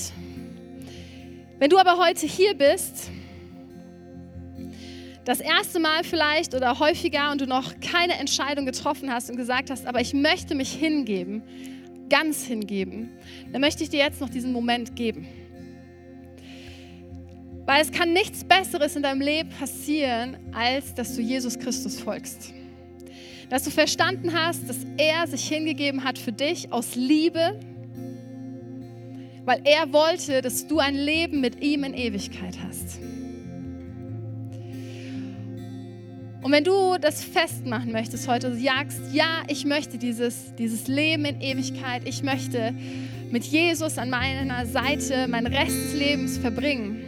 wenn 1.58 1.70
du 1.70 1.78
aber 1.78 1.96
heute 1.96 2.26
hier 2.26 2.54
bist, 2.54 3.10
das 5.24 5.40
erste 5.40 5.80
Mal 5.80 6.04
vielleicht 6.04 6.54
oder 6.54 6.78
häufiger 6.78 7.32
und 7.32 7.40
du 7.40 7.46
noch 7.46 7.80
keine 7.80 8.18
Entscheidung 8.18 8.66
getroffen 8.66 9.10
hast 9.10 9.30
und 9.30 9.36
gesagt 9.36 9.70
hast, 9.70 9.86
aber 9.86 10.00
ich 10.00 10.14
möchte 10.14 10.54
mich 10.54 10.72
hingeben, 10.72 11.42
ganz 12.08 12.44
hingeben, 12.44 13.10
dann 13.52 13.60
möchte 13.60 13.82
ich 13.82 13.90
dir 13.90 13.98
jetzt 13.98 14.20
noch 14.20 14.28
diesen 14.28 14.52
Moment 14.52 14.94
geben. 14.94 15.26
Weil 17.66 17.82
es 17.82 17.90
kann 17.90 18.12
nichts 18.12 18.44
Besseres 18.44 18.94
in 18.94 19.02
deinem 19.02 19.20
Leben 19.20 19.50
passieren, 19.50 20.36
als 20.54 20.94
dass 20.94 21.16
du 21.16 21.20
Jesus 21.20 21.58
Christus 21.58 22.00
folgst. 22.00 22.52
Dass 23.50 23.64
du 23.64 23.70
verstanden 23.70 24.32
hast, 24.32 24.68
dass 24.68 24.78
er 24.96 25.26
sich 25.26 25.48
hingegeben 25.48 26.04
hat 26.04 26.18
für 26.18 26.32
dich 26.32 26.72
aus 26.72 26.94
Liebe, 26.94 27.58
weil 29.44 29.60
er 29.64 29.92
wollte, 29.92 30.42
dass 30.42 30.66
du 30.66 30.78
ein 30.78 30.94
Leben 30.94 31.40
mit 31.40 31.60
ihm 31.62 31.84
in 31.84 31.94
Ewigkeit 31.94 32.56
hast. 32.66 32.98
Und 36.42 36.52
wenn 36.52 36.62
du 36.62 36.96
das 37.00 37.24
festmachen 37.24 37.90
möchtest 37.90 38.28
heute, 38.28 38.54
sagst, 38.56 39.00
ja, 39.12 39.42
ich 39.48 39.64
möchte 39.64 39.98
dieses, 39.98 40.54
dieses 40.54 40.86
Leben 40.86 41.24
in 41.24 41.40
Ewigkeit, 41.40 42.02
ich 42.04 42.22
möchte 42.22 42.72
mit 43.32 43.42
Jesus 43.42 43.98
an 43.98 44.10
meiner 44.10 44.64
Seite 44.66 45.26
meinen 45.26 45.48
Rest 45.48 45.76
des 45.76 45.94
Lebens 45.94 46.38
verbringen, 46.38 47.05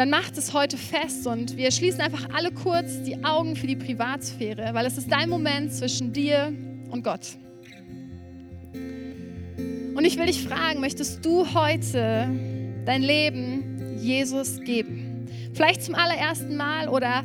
dann 0.00 0.08
macht 0.08 0.38
es 0.38 0.54
heute 0.54 0.78
fest 0.78 1.26
und 1.26 1.58
wir 1.58 1.70
schließen 1.70 2.00
einfach 2.00 2.30
alle 2.32 2.50
kurz 2.52 3.02
die 3.02 3.22
Augen 3.22 3.54
für 3.54 3.66
die 3.66 3.76
Privatsphäre, 3.76 4.70
weil 4.72 4.86
es 4.86 4.96
ist 4.96 5.12
dein 5.12 5.28
Moment 5.28 5.74
zwischen 5.74 6.10
dir 6.10 6.54
und 6.90 7.04
Gott. 7.04 7.36
Und 8.72 10.02
ich 10.02 10.16
will 10.16 10.24
dich 10.24 10.42
fragen, 10.42 10.80
möchtest 10.80 11.22
du 11.22 11.52
heute 11.52 12.30
dein 12.86 13.02
Leben 13.02 13.98
Jesus 14.00 14.60
geben? 14.60 15.26
Vielleicht 15.52 15.82
zum 15.82 15.94
allerersten 15.94 16.56
Mal 16.56 16.88
oder 16.88 17.22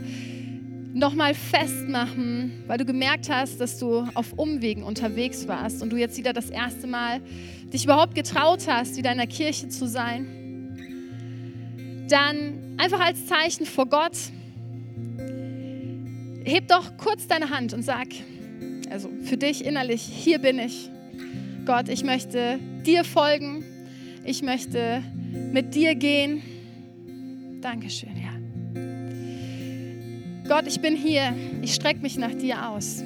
nochmal 0.94 1.34
festmachen, 1.34 2.66
weil 2.68 2.78
du 2.78 2.84
gemerkt 2.84 3.30
hast, 3.30 3.62
dass 3.62 3.80
du 3.80 4.06
auf 4.16 4.34
Umwegen 4.34 4.84
unterwegs 4.84 5.48
warst 5.48 5.82
und 5.82 5.94
du 5.94 5.96
jetzt 5.96 6.18
wieder 6.18 6.34
das 6.34 6.50
erste 6.50 6.88
Mal 6.88 7.22
dich 7.72 7.86
überhaupt 7.86 8.16
getraut 8.16 8.68
hast, 8.68 8.98
wieder 8.98 9.14
in 9.14 9.18
der 9.18 9.28
Kirche 9.28 9.70
zu 9.70 9.88
sein. 9.88 10.45
Dann 12.10 12.76
einfach 12.78 13.00
als 13.00 13.26
Zeichen 13.26 13.66
vor 13.66 13.88
Gott, 13.88 14.18
heb 16.46 16.68
doch 16.68 16.98
kurz 16.98 17.28
deine 17.28 17.50
Hand 17.50 17.74
und 17.74 17.82
sag, 17.82 18.08
also 18.90 19.10
für 19.24 19.38
dich 19.38 19.66
innerlich, 19.66 20.02
hier 20.02 20.40
bin 20.40 20.60
ich. 20.60 20.90
Gott, 21.66 21.90
ich 21.90 22.04
möchte 22.04 22.60
dir 22.86 23.04
folgen. 23.04 23.64
Ich 24.24 24.42
möchte 24.44 25.02
mit 25.52 25.76
dir 25.76 25.96
gehen. 25.96 26.42
Dankeschön, 27.62 28.12
ja. 28.16 28.32
Gott, 30.48 30.68
ich 30.68 30.80
bin 30.80 30.96
hier. 30.96 31.34
Ich 31.64 31.74
strecke 31.74 32.02
mich 32.02 32.18
nach 32.18 32.34
dir 32.34 32.70
aus. 32.70 33.04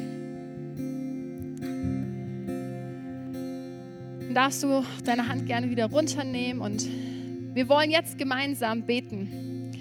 Darfst 4.33 4.63
du 4.63 4.83
deine 5.05 5.27
Hand 5.27 5.45
gerne 5.47 5.69
wieder 5.69 5.85
runternehmen 5.85 6.62
und 6.62 6.85
wir 7.53 7.67
wollen 7.67 7.91
jetzt 7.91 8.17
gemeinsam 8.17 8.83
beten. 8.83 9.71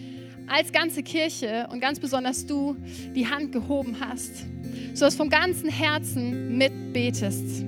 Als 0.47 0.73
ganze 0.73 1.03
Kirche 1.03 1.69
und 1.71 1.81
ganz 1.81 2.01
besonders 2.01 2.47
du 2.47 2.77
die 3.15 3.27
Hand 3.27 3.53
gehoben 3.53 3.97
hast, 4.01 4.47
sodass 4.95 5.15
vom 5.15 5.29
ganzen 5.29 5.69
Herzen 5.69 6.57
mitbetest. 6.57 7.65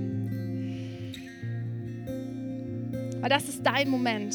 Weil 3.20 3.28
das 3.28 3.48
ist 3.50 3.62
dein 3.62 3.90
Moment. 3.90 4.34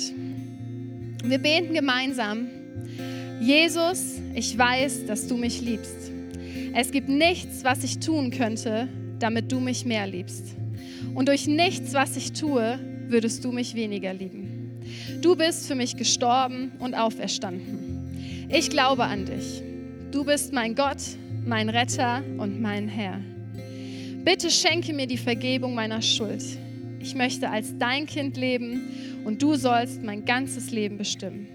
Wir 1.24 1.40
beten 1.40 1.74
gemeinsam. 1.74 2.48
Jesus, 3.42 4.22
ich 4.36 4.56
weiß, 4.56 5.08
dass 5.08 5.28
du 5.28 5.38
mich 5.38 5.62
liebst. 5.62 6.12
Es 6.76 6.92
gibt 6.92 7.10
nichts, 7.10 7.64
was 7.64 7.84
ich 7.84 8.00
tun 8.00 8.30
könnte, 8.30 8.88
damit 9.18 9.52
du 9.52 9.60
mich 9.60 9.86
mehr 9.86 10.06
liebst. 10.06 10.56
Und 11.16 11.30
durch 11.30 11.48
nichts, 11.48 11.94
was 11.94 12.16
ich 12.16 12.34
tue, 12.34 12.78
würdest 13.08 13.44
du 13.44 13.52
mich 13.52 13.74
weniger 13.74 14.14
lieben. 14.14 14.55
Du 15.22 15.36
bist 15.36 15.68
für 15.68 15.76
mich 15.76 15.96
gestorben 15.96 16.72
und 16.80 16.94
auferstanden. 16.94 18.48
Ich 18.50 18.70
glaube 18.70 19.04
an 19.04 19.26
dich. 19.26 19.62
Du 20.12 20.24
bist 20.24 20.54
mein 20.54 20.76
Gott, 20.76 21.02
mein 21.46 21.70
Retter 21.70 22.24
und 22.38 22.62
mein 22.62 22.88
Herr. 22.88 23.20
Bitte 24.24 24.50
schenke 24.50 24.94
mir 24.94 25.08
die 25.08 25.18
Vergebung 25.18 25.76
meiner 25.76 26.02
Schuld. 26.02 26.44
Ich 27.00 27.14
möchte 27.14 27.50
als 27.50 27.78
dein 27.78 28.08
Kind 28.08 28.38
leben 28.38 29.22
und 29.26 29.42
du 29.42 29.56
sollst 29.56 30.02
mein 30.02 30.26
ganzes 30.26 30.72
Leben 30.72 30.98
bestimmen. 30.98 31.48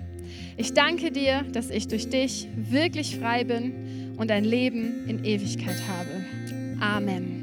Ich 0.57 0.75
danke 0.75 1.11
dir, 1.11 1.43
dass 1.53 1.71
ich 1.71 1.89
durch 1.89 2.09
dich 2.09 2.47
wirklich 2.55 3.19
frei 3.19 3.45
bin 3.45 4.15
und 4.17 4.31
ein 4.31 4.45
Leben 4.45 5.09
in 5.09 5.25
Ewigkeit 5.25 5.83
habe. 5.89 6.25
Amen. 6.81 7.40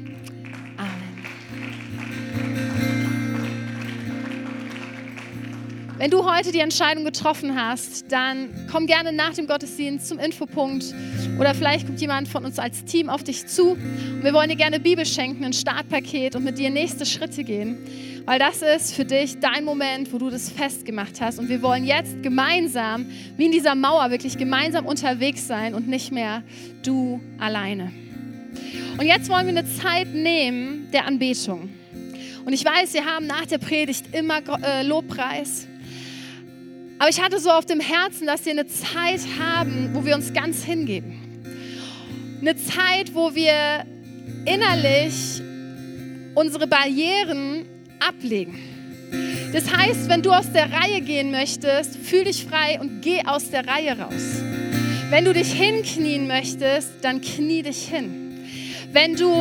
Wenn 5.98 6.12
du 6.12 6.24
heute 6.24 6.52
die 6.52 6.60
Entscheidung 6.60 7.04
getroffen 7.04 7.60
hast, 7.60 8.12
dann 8.12 8.68
komm 8.70 8.86
gerne 8.86 9.12
nach 9.12 9.34
dem 9.34 9.48
Gottesdienst 9.48 10.06
zum 10.06 10.20
Infopunkt 10.20 10.94
oder 11.40 11.56
vielleicht 11.56 11.86
kommt 11.86 12.00
jemand 12.00 12.28
von 12.28 12.44
uns 12.44 12.60
als 12.60 12.84
Team 12.84 13.08
auf 13.08 13.24
dich 13.24 13.48
zu 13.48 13.72
und 13.72 14.22
wir 14.22 14.32
wollen 14.32 14.48
dir 14.48 14.54
gerne 14.54 14.78
Bibel 14.78 15.04
schenken, 15.04 15.44
ein 15.44 15.52
Startpaket 15.52 16.36
und 16.36 16.44
mit 16.44 16.56
dir 16.56 16.70
nächste 16.70 17.04
Schritte 17.04 17.42
gehen. 17.42 17.78
Weil 18.26 18.38
das 18.38 18.62
ist 18.62 18.94
für 18.94 19.04
dich 19.04 19.40
dein 19.40 19.64
Moment, 19.64 20.12
wo 20.12 20.18
du 20.18 20.30
das 20.30 20.50
festgemacht 20.50 21.20
hast. 21.20 21.40
Und 21.40 21.48
wir 21.48 21.62
wollen 21.62 21.84
jetzt 21.84 22.22
gemeinsam, 22.22 23.06
wie 23.36 23.46
in 23.46 23.52
dieser 23.52 23.74
Mauer, 23.74 24.10
wirklich 24.10 24.38
gemeinsam 24.38 24.86
unterwegs 24.86 25.48
sein 25.48 25.74
und 25.74 25.88
nicht 25.88 26.12
mehr 26.12 26.44
du 26.84 27.20
alleine. 27.40 27.90
Und 28.98 29.06
jetzt 29.06 29.28
wollen 29.30 29.46
wir 29.46 29.58
eine 29.58 29.66
Zeit 29.66 30.14
nehmen 30.14 30.90
der 30.92 31.06
Anbetung. 31.06 31.70
Und 32.44 32.52
ich 32.52 32.64
weiß, 32.64 32.94
wir 32.94 33.04
haben 33.04 33.26
nach 33.26 33.46
der 33.46 33.58
Predigt 33.58 34.14
immer 34.14 34.40
äh, 34.62 34.82
Lobpreis. 34.82 35.66
Aber 36.98 37.08
ich 37.08 37.22
hatte 37.22 37.38
so 37.38 37.50
auf 37.50 37.64
dem 37.64 37.80
Herzen, 37.80 38.26
dass 38.26 38.44
wir 38.44 38.52
eine 38.52 38.66
Zeit 38.66 39.20
haben, 39.40 39.90
wo 39.92 40.04
wir 40.04 40.16
uns 40.16 40.32
ganz 40.32 40.64
hingeben. 40.64 41.40
Eine 42.40 42.56
Zeit, 42.56 43.14
wo 43.14 43.34
wir 43.34 43.84
innerlich 44.44 45.40
unsere 46.34 46.66
Barrieren 46.66 47.66
ablegen. 48.00 48.58
Das 49.52 49.72
heißt, 49.74 50.08
wenn 50.08 50.22
du 50.22 50.32
aus 50.32 50.52
der 50.52 50.70
Reihe 50.72 51.00
gehen 51.00 51.30
möchtest, 51.30 51.96
fühl 51.96 52.24
dich 52.24 52.44
frei 52.44 52.78
und 52.80 53.00
geh 53.00 53.22
aus 53.24 53.50
der 53.50 53.66
Reihe 53.66 53.98
raus. 53.98 54.42
Wenn 55.08 55.24
du 55.24 55.32
dich 55.32 55.52
hinknien 55.52 56.26
möchtest, 56.26 56.90
dann 57.02 57.20
knie 57.20 57.62
dich 57.62 57.88
hin. 57.88 58.44
Wenn 58.92 59.16
du 59.16 59.32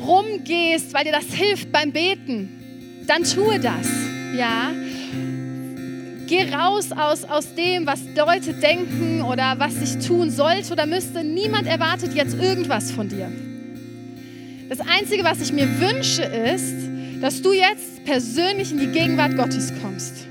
rumgehst, 0.00 0.92
weil 0.92 1.04
dir 1.04 1.12
das 1.12 1.32
hilft 1.32 1.72
beim 1.72 1.92
Beten, 1.92 3.04
dann 3.06 3.24
tue 3.24 3.58
das. 3.60 3.88
Ja? 4.36 4.72
Geh 6.26 6.54
raus 6.54 6.90
aus, 6.92 7.24
aus 7.24 7.54
dem, 7.54 7.86
was 7.86 8.00
Leute 8.16 8.54
denken 8.54 9.22
oder 9.22 9.54
was 9.58 9.74
ich 9.82 10.06
tun 10.06 10.30
sollte 10.30 10.72
oder 10.72 10.86
müsste. 10.86 11.22
Niemand 11.22 11.66
erwartet 11.66 12.14
jetzt 12.14 12.34
irgendwas 12.34 12.90
von 12.90 13.08
dir. 13.08 13.30
Das 14.68 14.80
Einzige, 14.80 15.24
was 15.24 15.40
ich 15.40 15.52
mir 15.52 15.68
wünsche, 15.80 16.22
ist, 16.22 16.74
dass 17.20 17.42
du 17.42 17.52
jetzt 17.52 18.04
persönlich 18.04 18.72
in 18.72 18.78
die 18.78 18.88
Gegenwart 18.88 19.36
Gottes 19.36 19.72
kommst. 19.82 20.26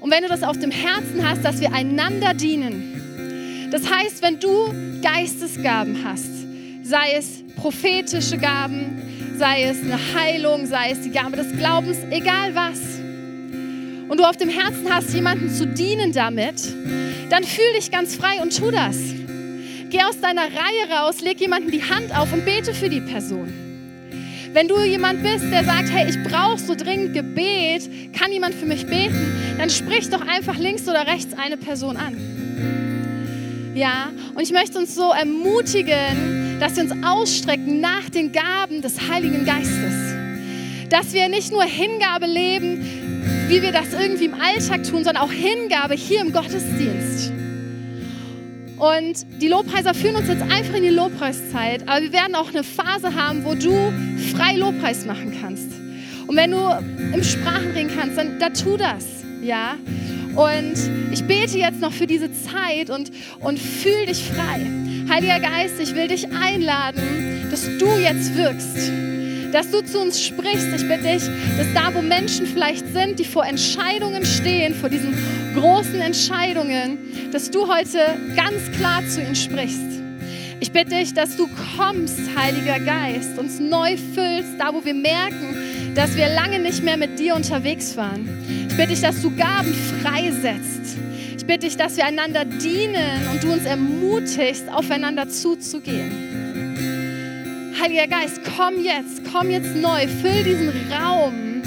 Und 0.00 0.10
wenn 0.10 0.22
du 0.22 0.28
das 0.28 0.42
auf 0.42 0.58
dem 0.58 0.70
Herzen 0.70 1.28
hast, 1.28 1.44
dass 1.44 1.60
wir 1.60 1.72
einander 1.72 2.34
dienen. 2.34 3.68
Das 3.70 3.90
heißt, 3.90 4.22
wenn 4.22 4.40
du 4.40 4.72
Geistesgaben 5.02 6.04
hast, 6.04 6.30
sei 6.82 7.12
es 7.16 7.44
prophetische 7.56 8.38
Gaben, 8.38 9.36
sei 9.38 9.64
es 9.64 9.80
eine 9.82 9.98
Heilung, 10.14 10.66
sei 10.66 10.90
es 10.90 11.02
die 11.02 11.10
Gabe 11.10 11.36
des 11.36 11.52
Glaubens, 11.56 11.98
egal 12.10 12.54
was, 12.54 12.99
und 14.10 14.18
du 14.18 14.24
auf 14.24 14.36
dem 14.36 14.48
Herzen 14.48 14.92
hast, 14.92 15.14
jemanden 15.14 15.54
zu 15.54 15.66
dienen 15.66 16.12
damit, 16.12 16.56
dann 17.30 17.44
fühl 17.44 17.72
dich 17.76 17.92
ganz 17.92 18.16
frei 18.16 18.42
und 18.42 18.54
tu 18.54 18.72
das. 18.72 18.96
Geh 19.88 20.02
aus 20.02 20.20
deiner 20.20 20.42
Reihe 20.42 20.98
raus, 20.98 21.20
leg 21.20 21.40
jemanden 21.40 21.70
die 21.70 21.84
Hand 21.84 22.14
auf 22.16 22.32
und 22.32 22.44
bete 22.44 22.74
für 22.74 22.88
die 22.88 23.00
Person. 23.00 23.52
Wenn 24.52 24.66
du 24.66 24.80
jemand 24.82 25.22
bist, 25.22 25.44
der 25.52 25.64
sagt, 25.64 25.92
hey, 25.92 26.10
ich 26.10 26.20
brauche 26.24 26.58
so 26.58 26.74
dringend 26.74 27.14
Gebet, 27.14 27.88
kann 28.12 28.32
jemand 28.32 28.56
für 28.56 28.66
mich 28.66 28.84
beten, 28.84 29.56
dann 29.58 29.70
sprich 29.70 30.10
doch 30.10 30.26
einfach 30.26 30.58
links 30.58 30.88
oder 30.88 31.06
rechts 31.06 31.32
eine 31.38 31.56
Person 31.56 31.96
an. 31.96 33.72
Ja, 33.76 34.10
und 34.34 34.42
ich 34.42 34.50
möchte 34.50 34.76
uns 34.76 34.96
so 34.96 35.12
ermutigen, 35.12 36.58
dass 36.58 36.74
wir 36.74 36.82
uns 36.82 36.94
ausstrecken 37.04 37.80
nach 37.80 38.10
den 38.10 38.32
Gaben 38.32 38.82
des 38.82 39.08
Heiligen 39.08 39.44
Geistes. 39.44 39.94
Dass 40.88 41.12
wir 41.12 41.28
nicht 41.28 41.52
nur 41.52 41.62
Hingabe 41.62 42.26
leben 42.26 42.99
wie 43.50 43.62
wir 43.62 43.72
das 43.72 43.92
irgendwie 43.92 44.26
im 44.26 44.34
Alltag 44.34 44.84
tun, 44.84 45.02
sondern 45.02 45.16
auch 45.16 45.32
Hingabe 45.32 45.94
hier 45.94 46.20
im 46.20 46.32
Gottesdienst. 46.32 47.32
Und 48.76 49.26
die 49.42 49.48
Lobpreiser 49.48 49.92
führen 49.92 50.14
uns 50.14 50.28
jetzt 50.28 50.42
einfach 50.42 50.74
in 50.74 50.84
die 50.84 50.90
Lobpreiszeit, 50.90 51.82
aber 51.88 52.00
wir 52.00 52.12
werden 52.12 52.36
auch 52.36 52.50
eine 52.50 52.62
Phase 52.62 53.12
haben, 53.16 53.44
wo 53.44 53.54
du 53.54 53.92
frei 54.36 54.54
Lobpreis 54.54 55.04
machen 55.04 55.36
kannst. 55.40 55.66
Und 56.28 56.36
wenn 56.36 56.52
du 56.52 56.58
im 57.12 57.24
Sprachen 57.24 57.72
reden 57.72 57.90
kannst, 57.92 58.16
dann, 58.16 58.38
dann 58.38 58.54
tu 58.54 58.76
das, 58.76 59.04
ja. 59.42 59.74
Und 60.36 60.74
ich 61.10 61.24
bete 61.24 61.58
jetzt 61.58 61.80
noch 61.80 61.92
für 61.92 62.06
diese 62.06 62.30
Zeit 62.32 62.88
und, 62.88 63.10
und 63.40 63.58
fühl 63.58 64.06
dich 64.06 64.22
frei. 64.22 64.64
Heiliger 65.08 65.40
Geist, 65.40 65.80
ich 65.80 65.96
will 65.96 66.06
dich 66.06 66.28
einladen, 66.32 67.48
dass 67.50 67.64
du 67.64 67.98
jetzt 67.98 68.36
wirkst 68.36 68.92
dass 69.52 69.70
du 69.70 69.82
zu 69.82 70.00
uns 70.00 70.22
sprichst. 70.22 70.68
Ich 70.74 70.88
bitte 70.88 71.02
dich, 71.02 71.22
dass 71.56 71.72
da, 71.74 71.94
wo 71.94 72.02
Menschen 72.02 72.46
vielleicht 72.46 72.86
sind, 72.92 73.18
die 73.18 73.24
vor 73.24 73.44
Entscheidungen 73.44 74.24
stehen, 74.24 74.74
vor 74.74 74.88
diesen 74.88 75.16
großen 75.54 76.00
Entscheidungen, 76.00 76.98
dass 77.32 77.50
du 77.50 77.66
heute 77.68 78.16
ganz 78.36 78.70
klar 78.76 79.06
zu 79.08 79.20
ihnen 79.20 79.36
sprichst. 79.36 80.00
Ich 80.60 80.72
bitte 80.72 80.90
dich, 80.90 81.14
dass 81.14 81.36
du 81.36 81.48
kommst, 81.76 82.18
Heiliger 82.36 82.78
Geist, 82.80 83.38
uns 83.38 83.58
neu 83.58 83.96
füllst, 83.96 84.58
da 84.58 84.74
wo 84.74 84.84
wir 84.84 84.94
merken, 84.94 85.56
dass 85.94 86.16
wir 86.16 86.28
lange 86.28 86.58
nicht 86.58 86.82
mehr 86.82 86.96
mit 86.96 87.18
dir 87.18 87.34
unterwegs 87.34 87.96
waren. 87.96 88.28
Ich 88.68 88.76
bitte 88.76 88.88
dich, 88.88 89.00
dass 89.00 89.22
du 89.22 89.34
Gaben 89.34 89.74
freisetzt. 90.02 90.98
Ich 91.36 91.46
bitte 91.46 91.66
dich, 91.66 91.76
dass 91.76 91.96
wir 91.96 92.04
einander 92.04 92.44
dienen 92.44 93.26
und 93.32 93.42
du 93.42 93.52
uns 93.52 93.64
ermutigst, 93.64 94.68
aufeinander 94.70 95.28
zuzugehen. 95.28 96.29
Heiliger 97.80 98.08
Geist, 98.08 98.40
komm 98.58 98.84
jetzt, 98.84 99.22
komm 99.32 99.48
jetzt 99.48 99.74
neu, 99.74 100.06
füll 100.06 100.44
diesen 100.44 100.70
Raum 100.92 101.62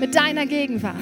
mit 0.00 0.14
deiner 0.14 0.46
Gegenwart. 0.46 0.96